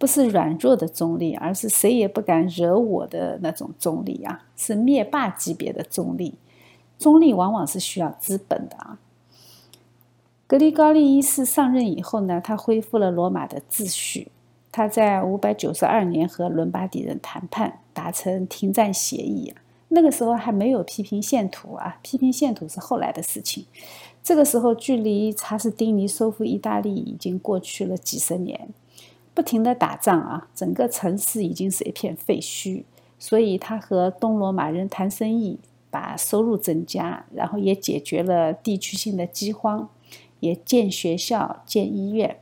[0.00, 6.36] 不是软弱的中立，而是谁也不敢惹我的那种中立啊，是灭霸级别的中立。
[6.98, 8.98] 中立往往是需要资本的啊。
[10.46, 14.28] 格里高利一世上任以后呢，他恢复了罗马的秩序。
[14.72, 19.52] 他在五百九十二年和伦巴底人谈判，达成停战协议。
[19.88, 23.66] 那个时候还没有批评线图啊，批评线图是后来的事情。
[24.22, 28.68] 这个时候，距离查士丁尼收复意大利已经过去了几十年，
[29.34, 32.84] 不停的打仗啊，整个城市已经是一片废墟。
[33.18, 35.58] 所以他和东罗马人谈生意，
[35.90, 39.90] 把收入增加，然后也解决了地区性的饥荒，
[40.40, 42.38] 也建学校、建医院。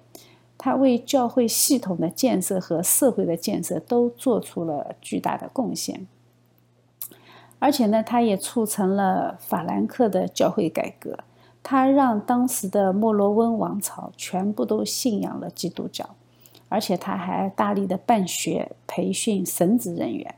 [0.56, 6.06] 他为教会系统的建设和社会的建设都做出了巨大的贡献。
[7.58, 11.18] 而且呢，他也促成了法兰克的教会改革，
[11.62, 16.14] 他让当时的莫罗温王朝全部都信仰了基督教，
[16.68, 20.34] 而且他还大力的办学，培训神职人员。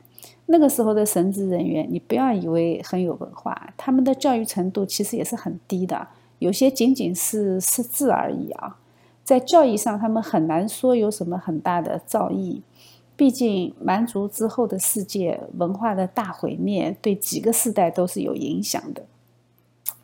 [0.47, 6.07] 那个时候的神职人员，你不要以为很有文化，他们的教育程度其实也是很低的，
[6.39, 8.77] 有些仅仅是识字而已啊，
[9.23, 12.61] 在教义上他们很难说有什么很大的造诣。
[13.15, 19.03] 毕竟，蛮族之后的世界文化的大毁灭，对几个世代都是有影响的。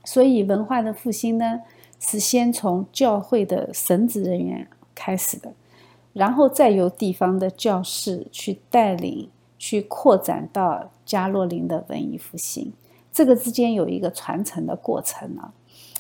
[0.04, 1.62] 所以，文化的复兴呢，
[2.00, 5.52] 是先从教会的神职人员开始的，
[6.18, 12.74] 然后再由地方的教士去带领，去扩展到加洛林的文艺复兴。
[13.14, 15.54] 这个之间有一个传承的过程啊。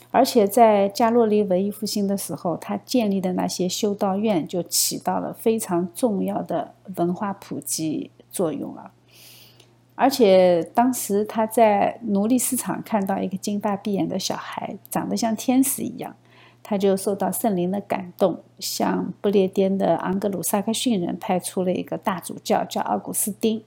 [0.09, 8.91] 而且在加洛林文艺复兴的时候，他建立的那些修道院就起到了非常重要的文化普及作用了。
[9.93, 16.15] 而且当时他在奴隶市场看到一个金发碧眼的小孩，长得像天使一样，
[16.69, 23.63] 他就受到圣灵的感动，向不列颠的昂格鲁萨克逊人派出了一个大主教，叫奥古斯丁。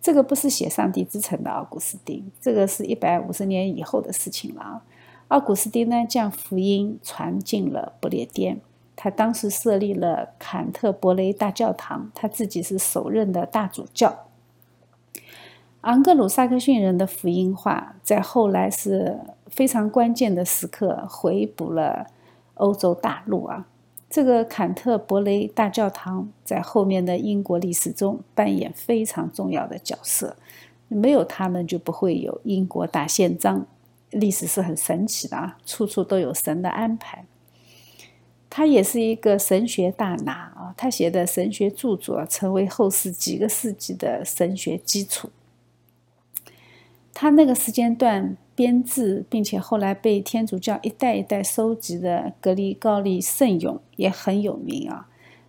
[0.00, 4.82] 这个不是写《上帝之城》的奥古斯丁，这个是一百五十年以后的事情了。
[5.26, 8.60] 奥古斯丁呢，将福音传进了不列颠。
[8.94, 14.26] 他当时设立了坎特伯雷大教堂，他自己是首任的大主教。
[15.80, 22.06] 昂格鲁萨克逊人的福音化，在后来是非常关键的时刻回补了
[22.56, 23.66] 欧洲大陆啊。
[24.08, 30.36] 这个坎特伯雷大教堂在后面的英国历史中扮演非常重要的角色，
[30.88, 33.66] 没有他们就不会有英国大宪章。
[34.10, 37.24] 历史是很神奇的啊，处处都有神的安排。
[38.48, 45.28] 他也是一个神学大拿啊，他写的神学著作成为后世几个世纪的神学基础。
[47.12, 55.08] 他那个时间段编制，并且后来被天主教一代一代收集的格里高利圣咏也很有名啊。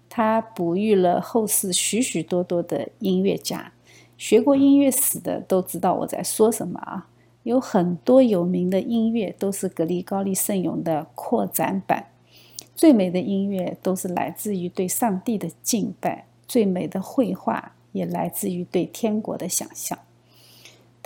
[0.09, 3.71] 他哺育了后世许许多多的音乐家，
[4.17, 7.07] 学过音乐史的都知道我在说什么啊。
[7.43, 12.07] 有很多有名的音乐都是格里高利圣咏的扩展版，
[12.75, 19.97] 最美的音乐都是来自于对上帝的敬拜，最美的绘画也来自于对天国的想象。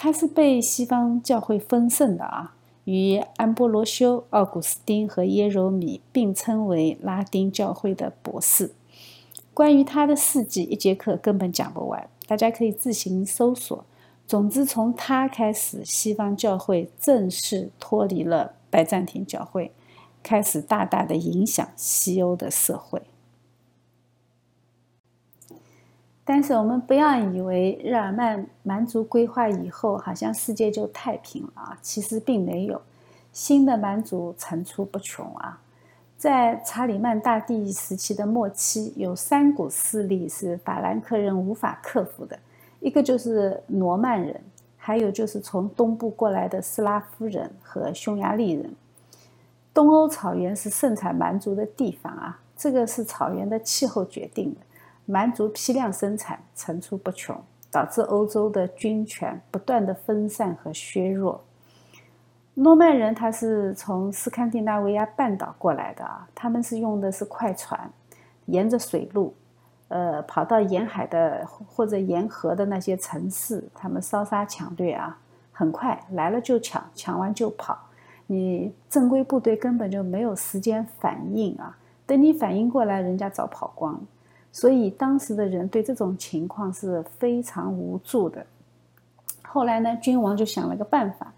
[0.04, 8.72] 他是被西方教会封圣的啊，与安波罗修、奥古斯丁和耶柔米并称为拉丁教会的博士。
[9.54, 13.86] 关于他的事迹，一节课根本讲不完，大家可以自行搜索。
[14.26, 19.72] 总之，从他开始，西方教会正式脱离了拜占庭教会，
[20.24, 23.04] 开始大大的影响西欧的社会。
[26.34, 31.78] 但是我们不要以为日耳曼蛮族规划以后，好像世界就太平了啊！
[31.82, 32.82] 其实并没有，
[33.34, 35.60] 新的蛮族层出不穷啊。
[36.18, 42.40] 在查理曼大帝时期的末期，有三股势力是法兰克人无法克服的，
[42.80, 44.42] 一个就是罗曼人，
[44.78, 48.74] 还有就是从东部过来的斯拉夫人和匈牙利人。
[49.74, 54.62] 东欧草原是盛产蛮族的地方啊，这个是草原的气候决定的。
[55.12, 57.36] 蛮族批量生产层出不穷，
[57.70, 61.43] 导致欧洲的军权不断的分散和削弱。
[62.53, 67.91] 诺曼人他是从斯堪的纳维亚半岛过来的啊，他们是用的是快船，
[68.45, 69.34] 沿着水路，
[69.89, 75.20] 呃，跑到沿海的或者沿河的那些城市，他们烧杀抢掠啊，
[75.51, 77.78] 很快来了就抢，抢完就跑，
[78.28, 83.99] 你正规部队根本就没有时间反应啊，等你反应过来，人家早跑光了。
[84.52, 88.45] 所以当时的人对这种情况是非常无助的。
[89.43, 91.34] 后来呢，君王就想了个办法，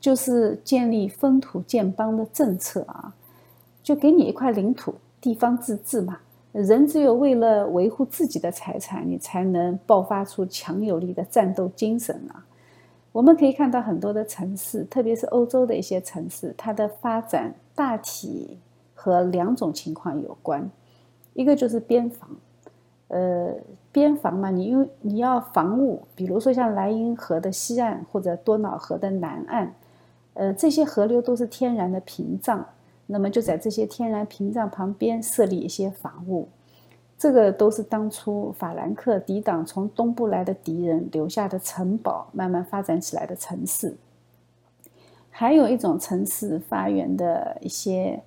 [0.00, 3.14] 就是建立分土建邦的政策啊，
[3.82, 6.18] 就给你一块领土，地方自治嘛。
[6.52, 12.44] 人只有为了维护自己的财产，你才能爆发出强有力的战斗精神啊。
[13.12, 18.58] 我们可以看到很多的城市，特别是欧洲的一些城市，它的发展大体
[18.94, 20.70] 和两种情况有关，
[21.34, 22.28] 一个就是边防。
[23.08, 23.54] 呃，
[23.92, 29.74] 边防嘛，你因为你要防务，比如说像莱茵河的西岸或者多瑙河的南岸，
[30.34, 32.66] 呃，这些河流都是天然的屏障，
[33.06, 36.48] 那么就在这些天然屏障旁边设立一些防务，
[37.16, 43.96] 这个都是当初法兰克抵挡从东部来的敌人留下的城堡，慢慢发展起来的城市。
[45.30, 48.20] 还有一种城市发源的一些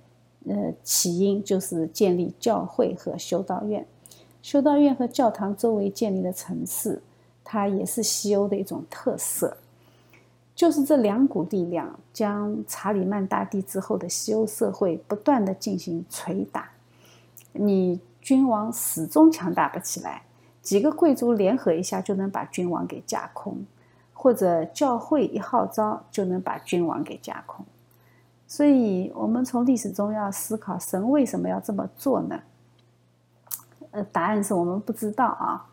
[0.48, 3.84] 呃起因，就是建立教会和修道院。
[4.42, 7.02] 修道院和教堂周围建立的城市，
[7.44, 9.56] 它也是西欧的一种特色。
[10.54, 16.70] 就是这两股力量，将查理曼大帝之后的西欧社会不断的进行捶打。
[17.52, 20.22] 你君王始终强大不起来，
[20.60, 23.64] 几个贵族联合一下就能把君王给架空，
[24.12, 27.64] 或者教会一号召就能把君王给架空。
[28.46, 32.38] 所以，我们从历史中要思考，神为什么要这么做呢？
[33.92, 35.66] 呃，答案是我们不知道啊，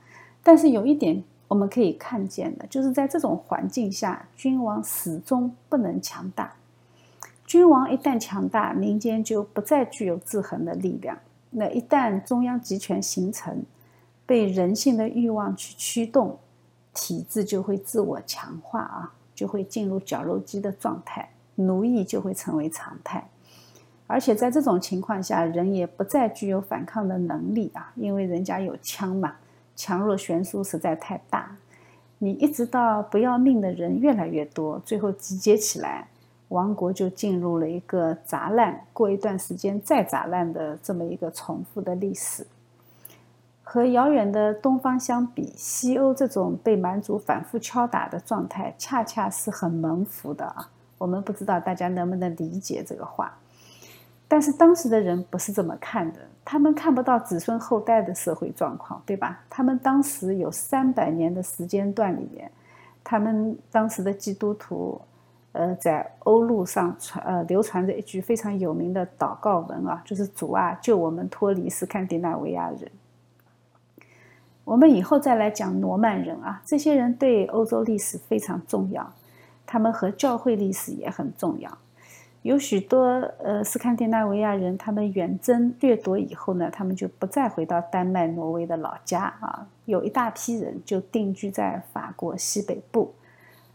[0.43, 6.53] 但是有一点我们可以看见的，就是在这种环境下，君王始终不能强大。
[7.45, 11.17] 君王一旦强大，民间就不再具有制衡的力量。
[11.49, 13.63] 那一旦中央集权形成，
[14.25, 16.37] 被人性的欲望去驱动，
[16.93, 23.25] 体制就会自我强化啊，就会进入绞肉机的状态，奴役就会成为常态。
[24.07, 29.35] 而且在这种情况下，人也不再具有反抗的能力啊，因为人家有枪嘛，
[29.75, 31.55] 强弱悬殊实在太大。
[32.19, 36.07] 你一直到不要命的人越来越多，最后集结起来，
[36.47, 42.47] 王国就进入了一个砸烂，过一段时间再砸烂的这么一个重复的历史。
[43.61, 50.69] 和遥远的东方相比，西欧这种被蛮族反复敲打的状态，恰恰是很蒙福的啊。
[50.97, 53.37] 我们不知道大家能不能理解这个话。
[54.27, 59.39] 但是当时的人不是这么看的，他们看不到子孙后代的社会状况，对吧？
[59.49, 62.51] 他们当时有三百年的时间段里面，
[63.03, 64.99] 他们当时的基督徒，
[65.53, 72.91] 呃，在欧陆上传呃流传着一句非常有名的祷告文啊，就是主啊，救我们脱离斯堪的纳维亚人。
[74.65, 79.13] 我们以后再来讲罗曼人啊，这些人对欧洲历史非常重要，
[79.65, 81.77] 他们和教会历史也很重要。
[82.43, 83.03] 有许多
[83.43, 89.67] 呃斯堪的纳维亚人，他们远征掠夺以后呢，他们就不再回到丹麦、挪威的老家啊。
[89.83, 93.13] 有一大批人就定居在法国西北部，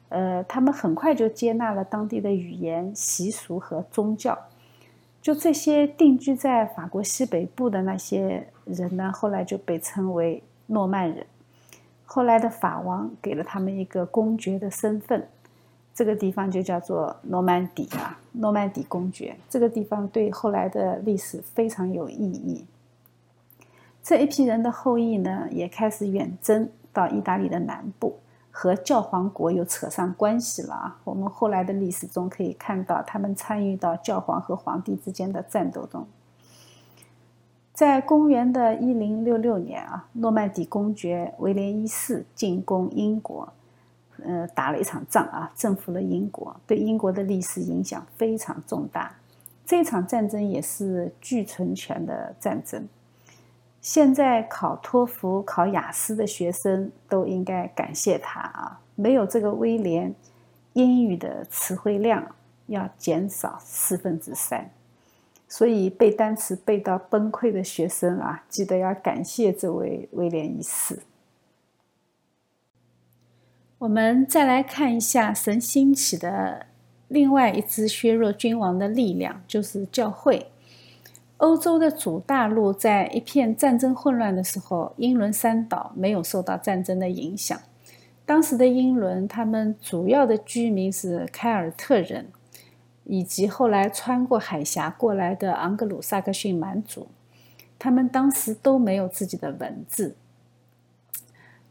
[0.08, 4.38] 呃，他们很快就接纳了当地的语言、习俗和宗教。
[5.20, 11.26] 就这些定居在法国西北部的那些人呢，后来就被称为诺曼人。
[12.04, 15.28] 后来的法王给了他们一个公爵的身份。
[15.94, 19.36] 这个地方就叫做诺曼底啊，诺曼底公爵。
[19.50, 22.64] 这个地方对后来的历史非常有意义。
[24.02, 28.16] 这一批人的后裔呢，也开始远征，到意大利的南部，
[28.50, 30.98] 和教皇国又扯上关系了啊。
[31.04, 36.06] 我们后来的历史中可以看到，他们参与到教皇和皇帝之间的战斗中。
[37.72, 43.52] 在公元的一零六六年啊，诺曼底公爵威廉一世进攻英国，
[44.24, 49.14] 呃，打了一场仗啊，征服了英国，对英国的历史影响非常重大。
[49.64, 52.88] 这场战争也是具存权的战争。
[53.80, 58.80] 现在考托福、考雅思的学生都应该感谢他啊！
[58.94, 60.14] 没有这个威廉，
[60.74, 62.24] 英语的词汇量
[62.66, 64.70] 要减少四分之三。
[65.48, 70.98] 所以背单词背到崩溃的学生啊，记得要感谢这位威廉一世。
[73.82, 76.66] 我们再来看一下神兴起的
[77.08, 80.46] 另外一支削弱君王的力量，就是教会。
[81.38, 87.60] 欧洲的主大陆在一片战争混乱的时候，英伦三岛没有受到战争的影响。
[88.24, 92.28] 当时的英伦，他们主要的居民是凯尔特人。
[93.04, 97.08] 以及后来穿过海峡过来的昂格鲁萨克逊蛮族，
[97.76, 100.14] 他们当时都没有自己的文字。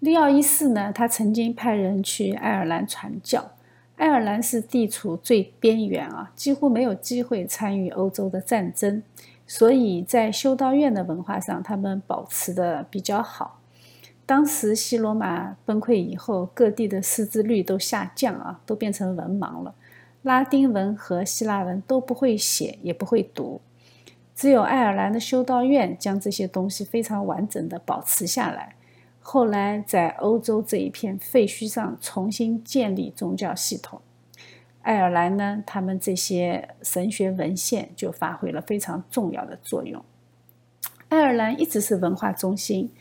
[0.02, 3.52] 利奥一世呢，他曾经派人去爱尔兰传教。
[3.98, 9.04] 爱尔兰是地处最边缘啊，几乎没有机会参与欧洲的战争，
[9.46, 13.60] 所以在修道院的文化上，他们保持的比较好。
[14.26, 19.76] 当时西罗马崩溃以后，各地的识字率都下降啊，都变成文盲了。
[20.24, 23.62] 拉丁文和希腊文都不会写，也不会读，
[24.36, 28.74] 只有爱尔兰的修道院将这些东西非常完整的保持下来。
[29.22, 34.02] 后来在欧洲这一片废墟上重新建立宗教系统。
[34.82, 40.04] 爱尔兰呢，他们这些神学文献就发挥了非常重要的作用。
[41.08, 42.92] 爱尔兰一直是文化中心，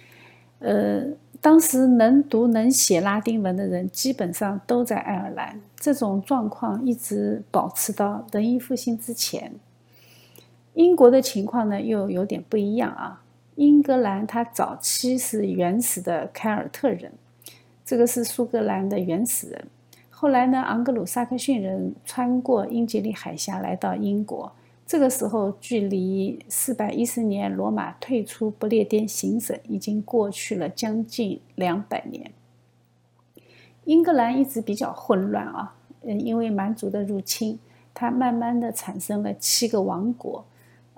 [0.61, 1.07] 呃。
[1.43, 9.55] 当时能读能写拉丁文的人基本上都在爱尔兰，这种状况一直保持到文艺复兴之前。
[10.75, 13.23] 英国的情况呢又有点不一样啊。
[13.57, 17.13] 英格兰它早期是原始的凯尔特人，
[17.85, 19.67] 这个是苏格兰的原始人。
[20.09, 24.53] 后来呢，昂格鲁萨克逊人穿过英吉利海峡来到英国。
[24.87, 32.33] 这个时候，距离四百一十年罗马退出不列颠行省已经过去了将近两百年。
[33.85, 37.59] 英格兰一直比较混乱啊，嗯，因为蛮族的入侵，
[37.95, 40.45] 它慢慢的产生了七个王国。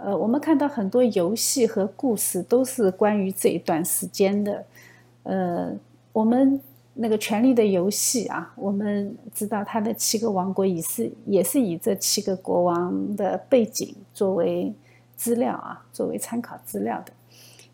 [0.05, 4.65] 呃，我们看到很多游戏和故事都是关于这一段时间的。
[5.25, 5.73] 呃，
[6.13, 6.61] 我们。
[6.95, 14.71] 那个《权力的游戏》啊，我们知道他的七个王国也是也是以这七个国王的背景作为
[15.17, 17.13] 资料啊，作为参考资料的。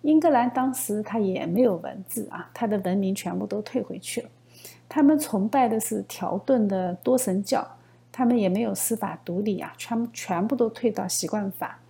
[0.02, 4.28] 英格兰当时他也没有文字啊，他的文明全部都退回去了。
[4.88, 7.66] 他们崇拜的是条顿的多神教，
[8.12, 11.80] 他们也没有司法独立啊，全全部都退到习惯法，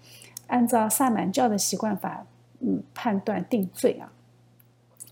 [0.49, 2.27] 按照萨满教的习惯法，
[2.61, 4.13] 嗯，判断定罪啊。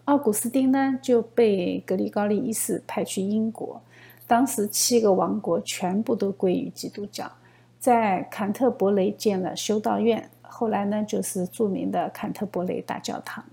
[0.05, 3.81] 奥古斯丁呢就被格里高利一世派去英国，
[4.27, 7.31] 当时七个王国全部都归于基督教，
[7.79, 13.45] 在坎特伯雷建了修道院，后来呢就是著名的坎特伯雷大教堂。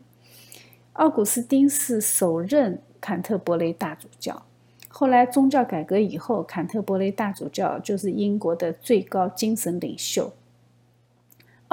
[0.94, 4.44] 奥古斯丁是首任坎特伯雷大主教，
[4.88, 10.32] 后来宗教改革以后，坎特伯雷大主教就是英国的最高精神领袖。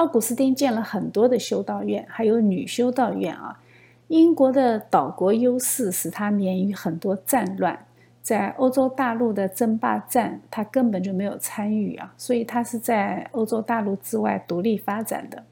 [0.01, 3.59] 奥古斯丁建了很多的修道院，还有女修道院啊。
[4.07, 7.85] 英国的岛国优势使他免于很多战乱，
[8.23, 15.43] 在欧洲大陆的争霸战，他根本就没有参与啊，所以他是在欧洲大陆之外独立发展的。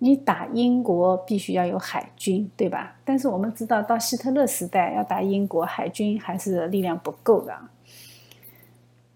[0.00, 2.96] 你打英国必须要有海军，对吧？
[3.04, 7.56] 但是我们知道，到希特勒时代要打英国，海军还是力量不够的。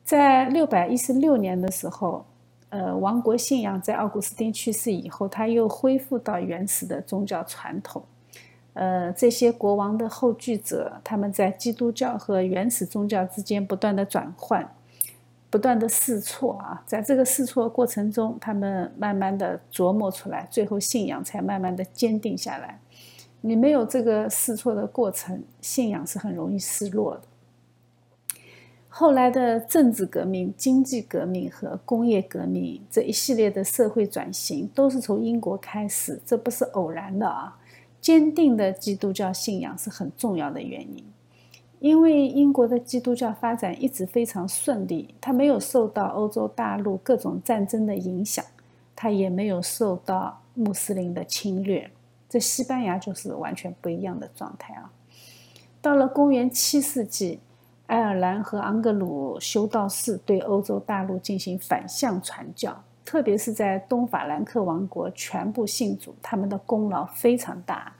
[0.04, 2.24] 在六百一十六年的时候，
[2.70, 8.02] 呃，王国信仰在奥古斯丁去世以后，他又恢复到原始的宗教传统。
[8.74, 14.66] 呃，这些国王的后继者，他们在基督教和原始宗教之间不断的转换，
[15.50, 22.78] 不断的试错啊，在这个试错过程中，他们慢慢的琢磨出来，最后信仰才慢慢的坚定下来。
[23.40, 27.22] 你没有这个试错的过程，信仰是很容易失落的。
[28.92, 37.56] 后来的政治革命、经济革命和工业革命这一系列的社会转型，都是从英国开始，这不是偶然的啊。
[38.00, 41.04] 坚定的基督教信仰是很重要的原因，
[41.78, 48.44] 因为英国的基督教发展一直非常顺利，它没有受到欧洲大陆各种战争的影响，
[48.96, 51.88] 它也没有受到穆斯林的侵略。
[52.28, 54.90] 这西班牙就是完全不一样的状态啊。
[55.80, 57.38] 到了公元七世纪，
[57.90, 67.92] 爱尔兰和盎格鲁修道士对欧洲大陆进行反向传教，特别是在东法兰克王国全部信主，他们的功劳非常大。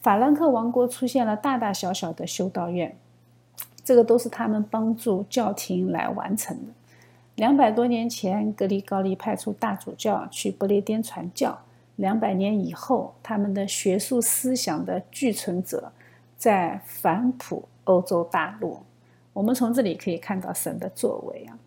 [0.00, 2.96] 法兰克王国出现了大大小小的修道院，
[3.82, 6.72] 这个都是他们帮助教廷来完成的。
[7.34, 11.58] 两百多年前，格里高利派出大主教去不列颠传教。
[11.96, 15.90] 两百年以后，他们的学术思想的继承者
[16.36, 18.78] 在反哺欧洲大陆。
[19.34, 21.58] 我们从这里可以看到神的作为啊。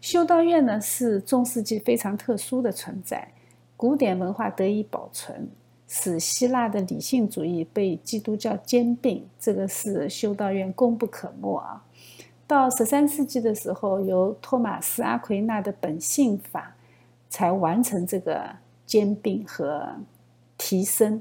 [0.00, 3.28] 修道院呢是中世纪非常特殊的存在，
[3.76, 5.48] 古典文化得以保存，
[5.86, 11.84] 使希腊的理性主义被基督教兼并，这个是修道院功不可没啊。
[12.46, 16.76] 到十三世纪的时候，由托马斯·阿奎那的本性法
[17.28, 18.48] 才完成这个
[18.86, 19.96] 兼并和
[20.56, 21.20] 提升。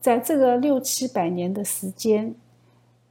[0.00, 2.34] 在这个六七百年的时间，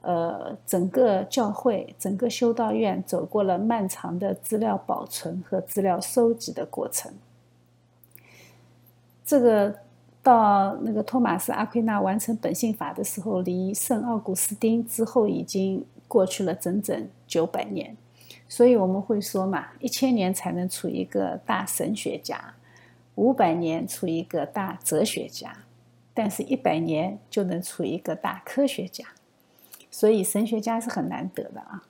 [0.01, 7.11] 呃，整个教会、整个修道院走过了漫长的资料保存和资料收集的过程。
[9.25, 9.75] 这个
[10.21, 15.85] 到那个托马斯·阿奎那完成本性法的时候，离圣奥古斯丁之后已经。
[16.11, 17.95] 过去了整整九百年，
[18.49, 22.53] 所以我们会说嘛，一千年才能出一个大神学家，
[23.15, 25.55] 五百年出一个大哲学家，
[26.13, 29.05] 但是一百年就能出一个大科学家，
[29.91, 31.83] 所以神学家是很难得的啊。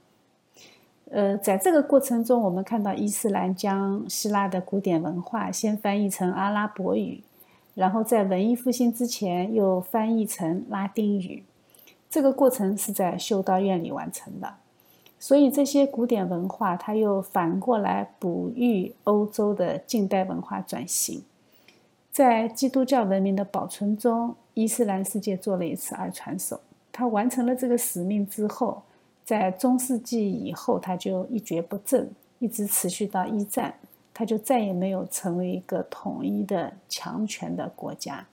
[1.11, 7.21] 呃，在这个过程中，我们看到伊斯兰将希腊的古典文化先翻译成阿拉伯语，
[7.75, 11.43] 然后在文艺复兴之前又翻译成拉丁语。
[12.09, 14.55] 这个过程是在修道院里完成的，
[15.19, 21.23] 所以这些古典文化，它又反过来哺育欧洲的近代文化转型。
[22.09, 26.59] 在基督教文明的保存中，伊斯兰世界做了一次二传手。
[26.91, 28.83] 他完成了这个使命之后，
[29.23, 33.73] 在中世纪以后，他就一蹶不振，一直持续到一战，
[34.13, 38.27] 他就再也没有成为一个统一的强权的国家。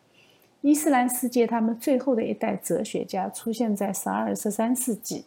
[0.61, 5.25] 伊斯兰世界，他们最后的一代哲学家出现在十二、十三世纪，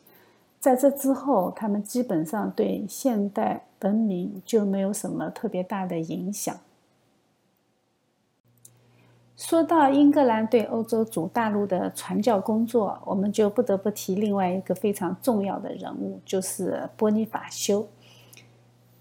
[0.60, 6.60] 在这之后，他们基本上对现代文明就没有什么特别大的影响。
[9.42, 17.88] 说到英格兰对欧洲主大陆的传教工作，我们就不得不提另外一个非常重要的人物，就是波尼法修。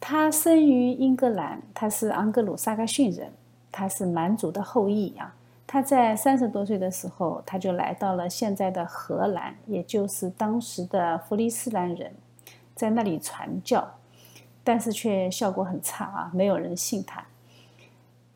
[0.00, 3.30] 他生于英格兰，他是昂格鲁萨克逊人，
[3.70, 5.34] 他是蛮族的后裔啊。
[5.66, 12.14] 他在三十多岁的时候，他就来到了现在的荷兰，也就是当时的弗里斯兰人，
[12.74, 13.86] 在那里传教，
[14.64, 17.22] 但是却效果很差啊，没有人信他。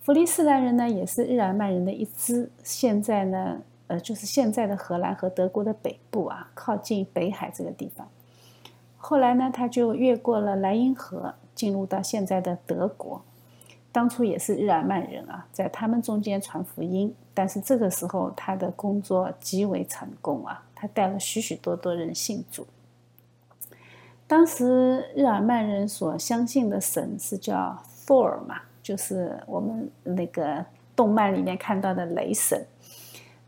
[0.04, 8.06] 弗里斯兰人呢，也是日耳曼人的一支，现在呢，呃，就是现在的荷兰和德国的北部啊，靠近北海这个地方。
[8.98, 13.22] 后来呢，他就越过了莱茵河，进入到现在的德国。
[13.92, 22.66] 当初也是日耳曼人啊，在他们中间传福音，但是这个时候他的工作极为成功啊，他带了许许多多人信主。
[24.26, 30.64] 当时日耳曼人所相信的神是叫 Thor 嘛，就是我们那个
[30.94, 32.64] 动漫里面看到的雷神。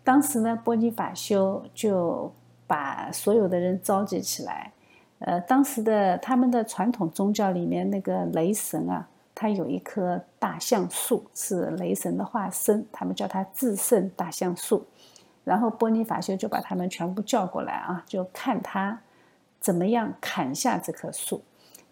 [0.03, 2.33] 当时呢，波尼法修就
[2.67, 4.73] 把所有的人召集起来，
[5.21, 9.07] 呃，当时的他们的传统宗教里面那个雷神啊。
[9.39, 14.87] 他有一棵大橡树，是雷神的化身，他们叫他至圣大橡树。
[15.45, 18.99] 然后波尼法修就把他们全部叫过来啊，就看他
[19.61, 21.43] 怎么样砍下这棵树。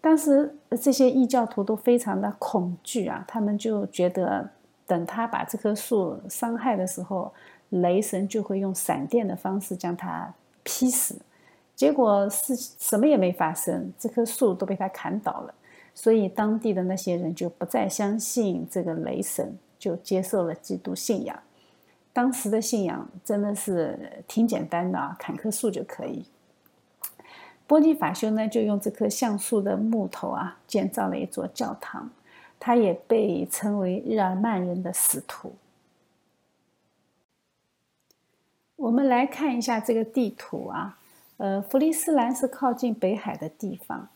[0.05, 4.47] 当时这些异教徒都非常的恐惧啊，他们就觉得
[4.85, 7.33] 等他把这棵树伤害的时候，
[7.69, 10.31] 雷神就会用闪电的方式将他
[10.61, 11.19] 劈死。
[11.75, 15.55] 结果是什么也没发生，这棵树都被他砍倒了。
[15.95, 21.35] 所以当地的那些人就不再相信这个雷神，就接受了基督信仰。
[22.13, 26.23] 当时的信仰真的是挺简单的啊，砍棵树就可以。
[27.67, 32.09] 波尼法修呢，就用这棵橡树的木头啊，建造了一座教堂。
[32.59, 35.53] 他也被称为日耳曼人的使徒。
[38.75, 40.97] 我们来看一下这个地图啊，
[41.37, 44.07] 呃，弗利斯兰是靠近北海的地方。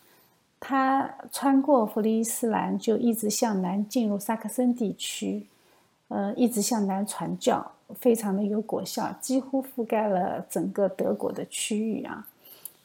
[0.59, 5.45] 他穿过弗里斯兰，就一直向南进入萨克森地区，
[6.07, 12.27] 呃，一直向南传教，非常的有果效，几乎覆盖了整个德国的区域啊。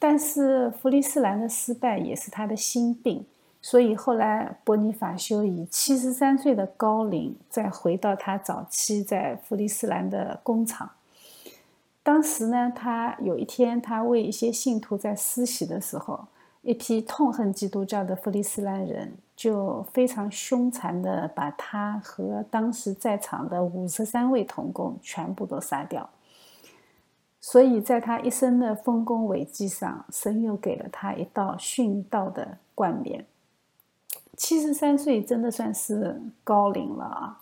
[0.07, 3.25] 但是弗里斯兰的失败也是他的心病，
[3.63, 10.91] 所以后来波尼法修以七十三岁的高龄，再回到他早期在弗里斯兰的工厂。
[12.03, 16.27] 当时呢，他有一天，他为一些信徒在施洗的时候，
[16.61, 26.07] 一批痛恨基督教的弗利斯兰人就非常凶残的把他和当时在场的五十三位童工全部都杀掉。
[27.47, 33.27] 所以，在他一生的丰功伟绩上，神又给了他一道殉道的冠冕。
[34.35, 37.41] 七十三岁真的算是高龄了啊！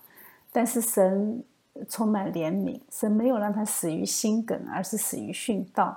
[0.51, 1.45] 但是神。
[1.89, 5.97] 充满怜悯，神没有让他死于心梗，而是死于殉道。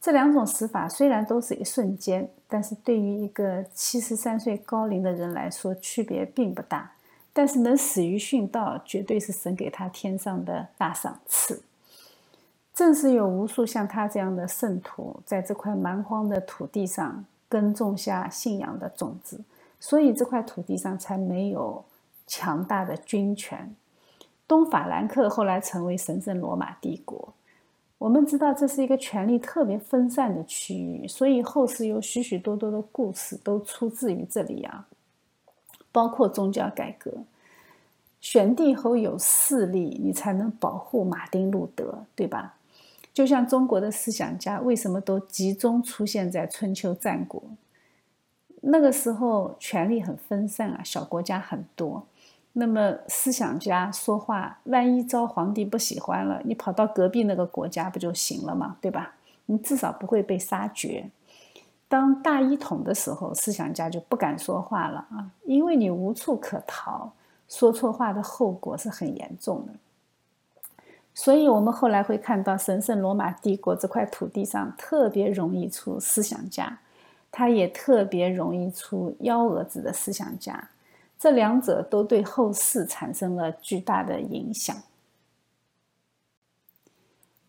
[0.00, 6.92] 这两种死法虽然都是一瞬间，但是对于一个七十三岁高龄的人来说，区别并不大。
[7.32, 11.60] 但是能死于殉道，绝对是神给他天上的大赏赐。
[12.76, 19.40] 正是有无数像他这样的圣徒，在这块蛮荒的土地上耕种下信仰的种子，
[19.80, 21.82] 所以这块土地上才没有
[22.26, 23.74] 强大的军权。
[24.46, 27.32] 东法兰克后来成为神圣罗马帝国。
[27.96, 34.86] 我们知道这是一个权力特别分散的区域，所以后世有许许多多的故事都出自于这里啊，
[35.90, 37.10] 包括宗教改革。
[38.20, 42.52] 选帝侯有势力，你才能保护马丁路德，对吧？
[43.16, 47.42] 就像中国的思想家为什么都集中出现在春秋战国？
[48.60, 52.06] 那个时候权力很分散啊，小国家很多。
[52.52, 58.76] 那么思想家说话，万一遭皇帝不喜欢了，你跑到隔壁那个国家不就行了吗？
[58.82, 59.14] 对吧？
[59.46, 61.08] 你至少不会被杀绝。
[61.88, 67.10] 当大一统的时候，思想家就不敢说话了啊，因为你无处可逃，
[67.48, 69.72] 说错话的后果是很严重的。
[71.18, 76.78] 所以，我们后来会看到神圣罗马帝国这块土地上特别容易出思想家，
[77.32, 80.68] 他也特别容易出幺蛾子的思想家。
[81.18, 84.76] 这两者都对后世产生了巨大的影响。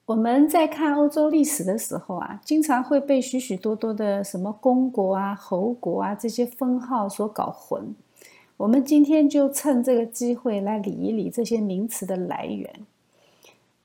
[0.05, 7.93] 我们在看欧洲历史的时候啊，经常会被许许多多的什么公国啊、侯国啊这些封号所搞混。
[8.55, 12.74] 我们今天就趁这个机会来理一理这些名词的来源。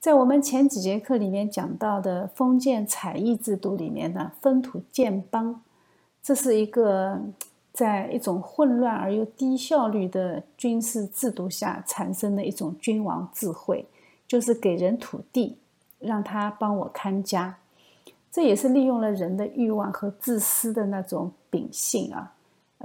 [0.02, 5.62] 在我们前几节课里面讲到的封建采邑制度里面呢，分土建邦，
[6.20, 7.20] 这是一个。
[7.72, 13.86] 在一种混乱而又低效率的军事制度下产生的一种君王智慧，
[14.28, 15.56] 就是给人土地，
[15.98, 17.56] 让他帮我看家。
[18.30, 22.34] 这也是利用了人的欲望和自私的那种秉性啊，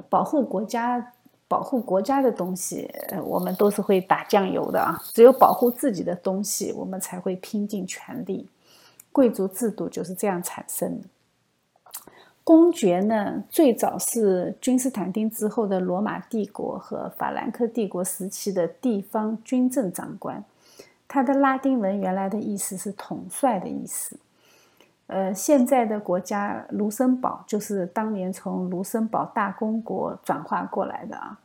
[0.07, 1.11] 保护国家，
[1.47, 2.89] 保护国家的东西，
[3.23, 5.01] 我们都是会打酱油的啊。
[5.13, 8.49] 只有保护自己的东西，我们才会拼尽全力。
[9.11, 11.07] 贵族制度就是这样产生的。
[12.43, 20.43] 公爵呢，最早是君士坦丁之后的罗马帝国和法兰克帝国时期的地方军政长官。
[21.07, 24.17] 他的拉丁文原来的意思是统帅的意思。
[25.07, 31.39] 呃，现在的国家卢森堡就是当年从卢森堡大公国转化过来的啊。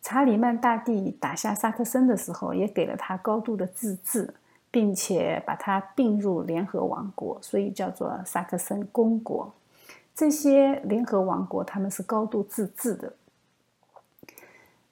[0.00, 4.34] 查理曼大帝打下萨克森的时候，也给了他高度的自治，
[4.70, 9.52] 并且把它并入联合王国，所以叫做萨克森公国。
[10.14, 13.12] 这些联合王国，他们是高度自治的。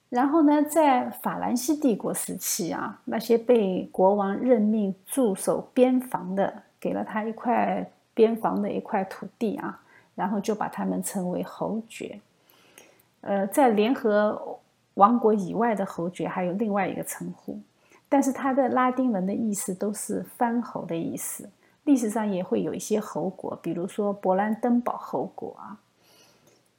[0.09, 7.89] 然后呢，在法兰西帝国时期啊，那些被国王任命驻守边防的，给了他一块
[8.21, 9.81] 边防的一块土地啊，
[10.13, 12.19] 然后就把他们称为侯爵。
[13.21, 14.59] 呃，在联合
[14.93, 17.59] 王国以外的侯爵还有另外一个称呼，
[18.07, 21.49] 但是它的拉丁文的意思都是藩侯的意思。
[21.85, 25.79] 历史上也会有一些侯国，比如说勃兰登堡侯国啊，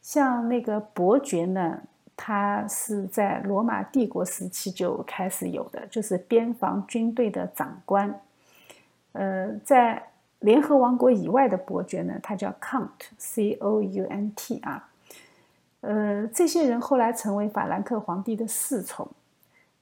[0.00, 1.80] 像那个伯爵呢，
[2.16, 8.20] 他是在罗马帝国时期就开始有的，就是边防军队的长官。
[9.10, 10.00] 呃，在
[10.42, 14.88] 联合王国以外的伯爵呢，他叫 count，c o u n t 啊。
[15.80, 19.08] 呃，这些人后来成为法兰克皇帝的侍从，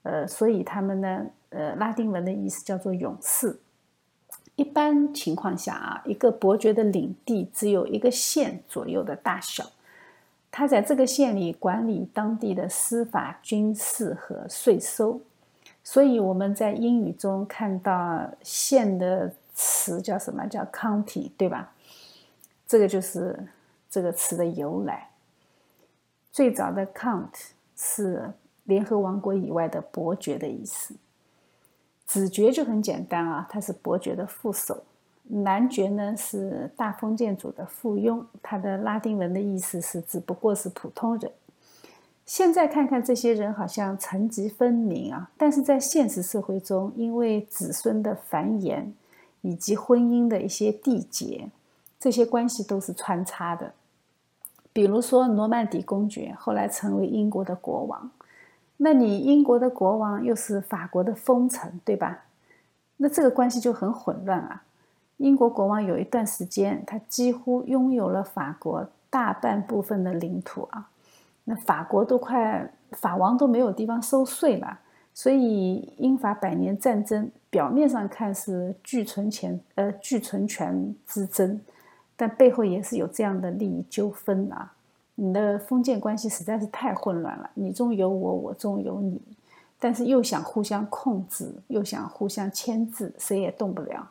[0.02, 3.58] 呃，所以他们呢，呃，拉丁文的意思叫做勇士。
[4.56, 9.64] 一般情况下啊，一个伯爵的领地只有一个县左右的大小，
[10.50, 15.20] 他在这个县里管理当地的司法、军事和税收。
[15.82, 19.32] 所以我们在英语中看到县的
[19.62, 20.46] 词叫什么？
[20.46, 21.70] 叫 county，对吧？
[22.66, 23.38] 这个就是
[23.90, 25.10] 这个词的由来。
[26.32, 27.28] 最早的 count
[27.76, 28.32] 是
[28.64, 30.94] 联合王国以外的伯爵的意思。
[32.06, 34.76] 子爵就很简单啊，他是伯爵的副手；
[35.24, 41.30] 男爵呢是大封建主的附庸，他的拉丁文的意思是只不过是普通人。
[42.24, 48.86] 现在看看这些人好像层级分明啊，但是在现实社会中，因为子孙的繁衍，
[49.42, 51.48] 以及婚姻的一些缔结，
[51.98, 53.72] 这些关系都是穿插的。
[54.72, 58.10] 比如说，诺曼底公爵后来成为英国的国王，
[58.76, 62.24] 那你英国的国王又是法国的封臣，对吧？
[62.98, 64.62] 那这个关系就很混乱啊。
[65.16, 70.88] 英国国王有一段时间，他几乎拥有了法国大半部分的领土啊，
[71.44, 74.78] 那法国都快法王都没有地方收税了，
[75.12, 81.60] 所以英法百年战争表面上看是俱存权呃俱存权之争，
[82.16, 84.72] 但背后也是有这样的利益纠纷啊。
[85.16, 89.20] 你的封建关系实在是太混乱了，你中有我，我中有你，
[89.78, 94.10] 但是又想互相控制，又想互相牵制，谁也动不了。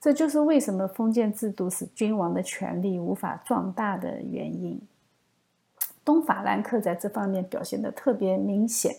[0.00, 4.80] 这就是为什么封建制度使君王的权力无法壮大的原因。
[6.04, 8.94] 东法兰克在这方面表现的特别明显，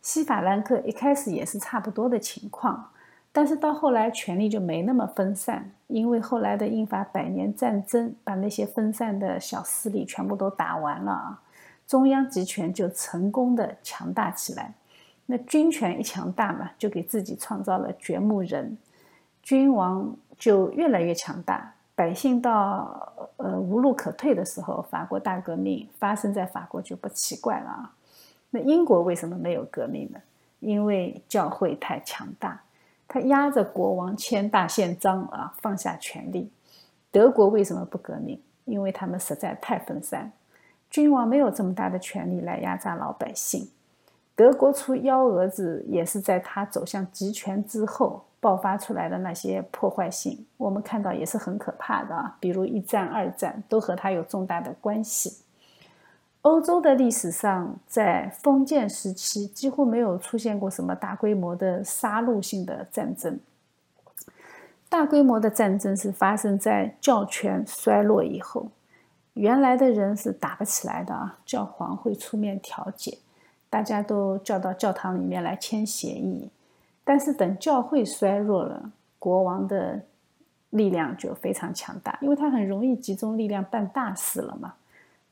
[0.00, 2.90] 西法兰克一开始也是差不多的情况，
[3.32, 11.42] 但是到后来权力就没那么分散，因为后来的英法百年战争把那些分散的小势力全部都打完了啊，
[11.86, 14.74] 中央集权就成功的强大起来。
[15.26, 18.76] 那军权一强大嘛，就给自己创造了掘墓人，
[19.42, 20.14] 君王。
[20.38, 27.94] 就越来越强大，百姓到呃无路可退的时候，法国大革命发生在法国就不奇怪了啊。
[28.50, 30.18] 那英国为什么没有革命呢？
[30.58, 32.60] 因为教会太强大，
[33.12, 36.50] 他压着国王签大宪章啊，放下权力。
[37.10, 38.40] 德国为什么不革命？
[38.64, 40.32] 因为他们实在太分散，
[40.88, 43.68] 君王没有这么大的权力来压榨老百姓。
[44.34, 48.24] 德国出幺蛾子也是在他走向集权之后。
[48.40, 55.41] 爆发出来的那些破坏性，我们看到也是很可怕的啊，比如一战、二战都和他有重大的关系。
[56.42, 63.38] 欧洲的历史上，在封建时期几乎没有出现过什么大规模的杀戮性的战争。
[64.88, 68.66] 大规模的战争是发生在教权衰落以后，
[69.34, 73.18] 原来的人是打不起来的啊，教皇会出面调解，
[73.70, 76.50] 大家都叫到教堂里面来签协议。
[77.04, 80.02] 但是等教会衰弱了，国王的
[80.70, 84.74] 力量就非常强大，因为他很容易集中力量办大事了嘛。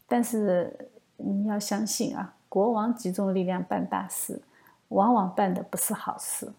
[0.09, 0.75] 但是
[1.25, 4.43] 你要相信啊，国王集中力量办大事，
[4.89, 6.53] 往往办的不是好事。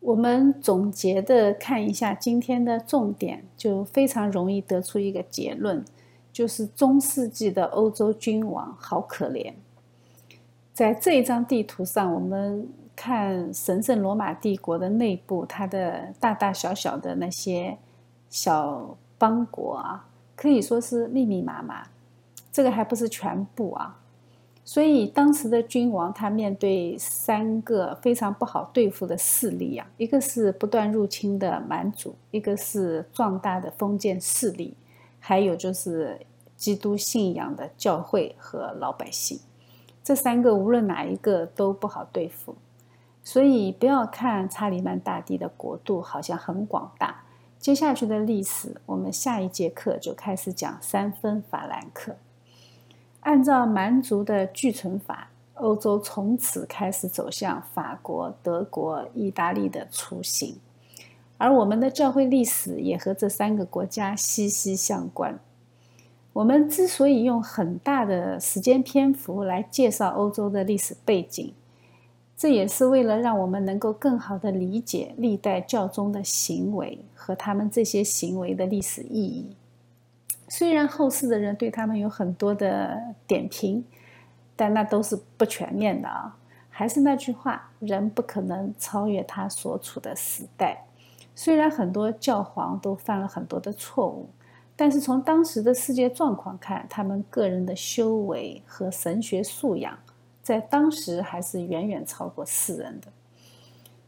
[0.00, 5.84] 我们总结的看一下今天的重点，就非常容易得出一个结论，
[6.32, 9.52] 就是中世纪的欧洲君王好可怜。
[10.72, 17.76] 在这一张地图上，我们看神圣罗马帝国的内部，它的大大小小的那些
[18.30, 20.07] 小邦国啊，
[20.38, 21.84] 可以说是密密麻麻。
[22.50, 24.00] 这个还不是全部啊，
[24.64, 34.74] 所以当时的君王他面对三个非常不好对付的势力啊，一个是不断入侵的蛮族，一个是壮大的封建势力，
[35.20, 36.18] 还有就是
[36.56, 39.38] 基督信仰的教会和老百姓。
[40.02, 42.56] 这三个无论哪一个都不好对付，
[43.22, 47.22] 所以不要看查理曼大帝的国度好像很广大。
[47.58, 52.16] 接下去的历史，我们下一节课就开始讲三分法兰克。
[53.20, 60.56] 按照蛮族的聚存法，欧洲从此开始走向法国、德国、意大利的雏形，
[61.36, 65.38] 而我们的教会历史也和这三个国家息息相关。
[66.32, 71.52] 我们之所以用很大的时间篇幅来介绍欧洲的历史背景，
[72.38, 79.56] 这也是为了让我们能够更好的理解历代教宗的行为和他们这些行为的历史意义。
[80.48, 83.84] 虽然后世的人对他们有很多的点评，
[84.54, 86.36] 但那都是不全面的啊。
[86.70, 90.86] 还是那句话，人不可能超越他所处的时代。
[91.34, 94.28] 虽然很多教皇都犯了很多的错误。
[94.76, 99.98] 但是从当时的世界状况看，他们个人的修为和神学素养，
[100.48, 103.08] 在当时还是远远超过世人的。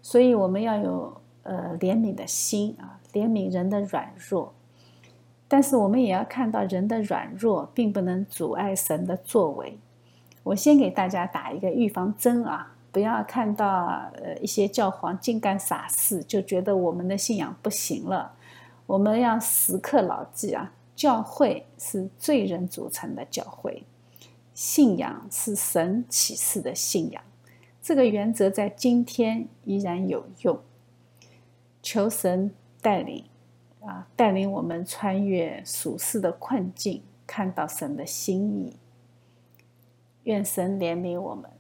[0.01, 4.55] 所以我们要有呃怜悯的心啊，怜悯人的软弱。
[5.47, 9.79] 但是我们也要看到人的软弱并不能阻碍神的作为。
[10.43, 13.87] 我先给大家打一个预防针啊，不要看到
[14.23, 18.33] 呃一些教皇净干傻事，就觉得我们的信仰不行了。
[18.87, 23.85] 我们要时刻牢记啊，教会是罪人组成的教会，
[24.61, 27.25] 信仰是神启示的信仰，
[27.81, 30.61] 这个原则在今天依然有用。
[31.83, 33.25] 求神带领
[33.81, 38.77] 啊，带领我们穿越俗世的困境，看到神的心意。
[40.25, 41.51] 愿神怜悯我们。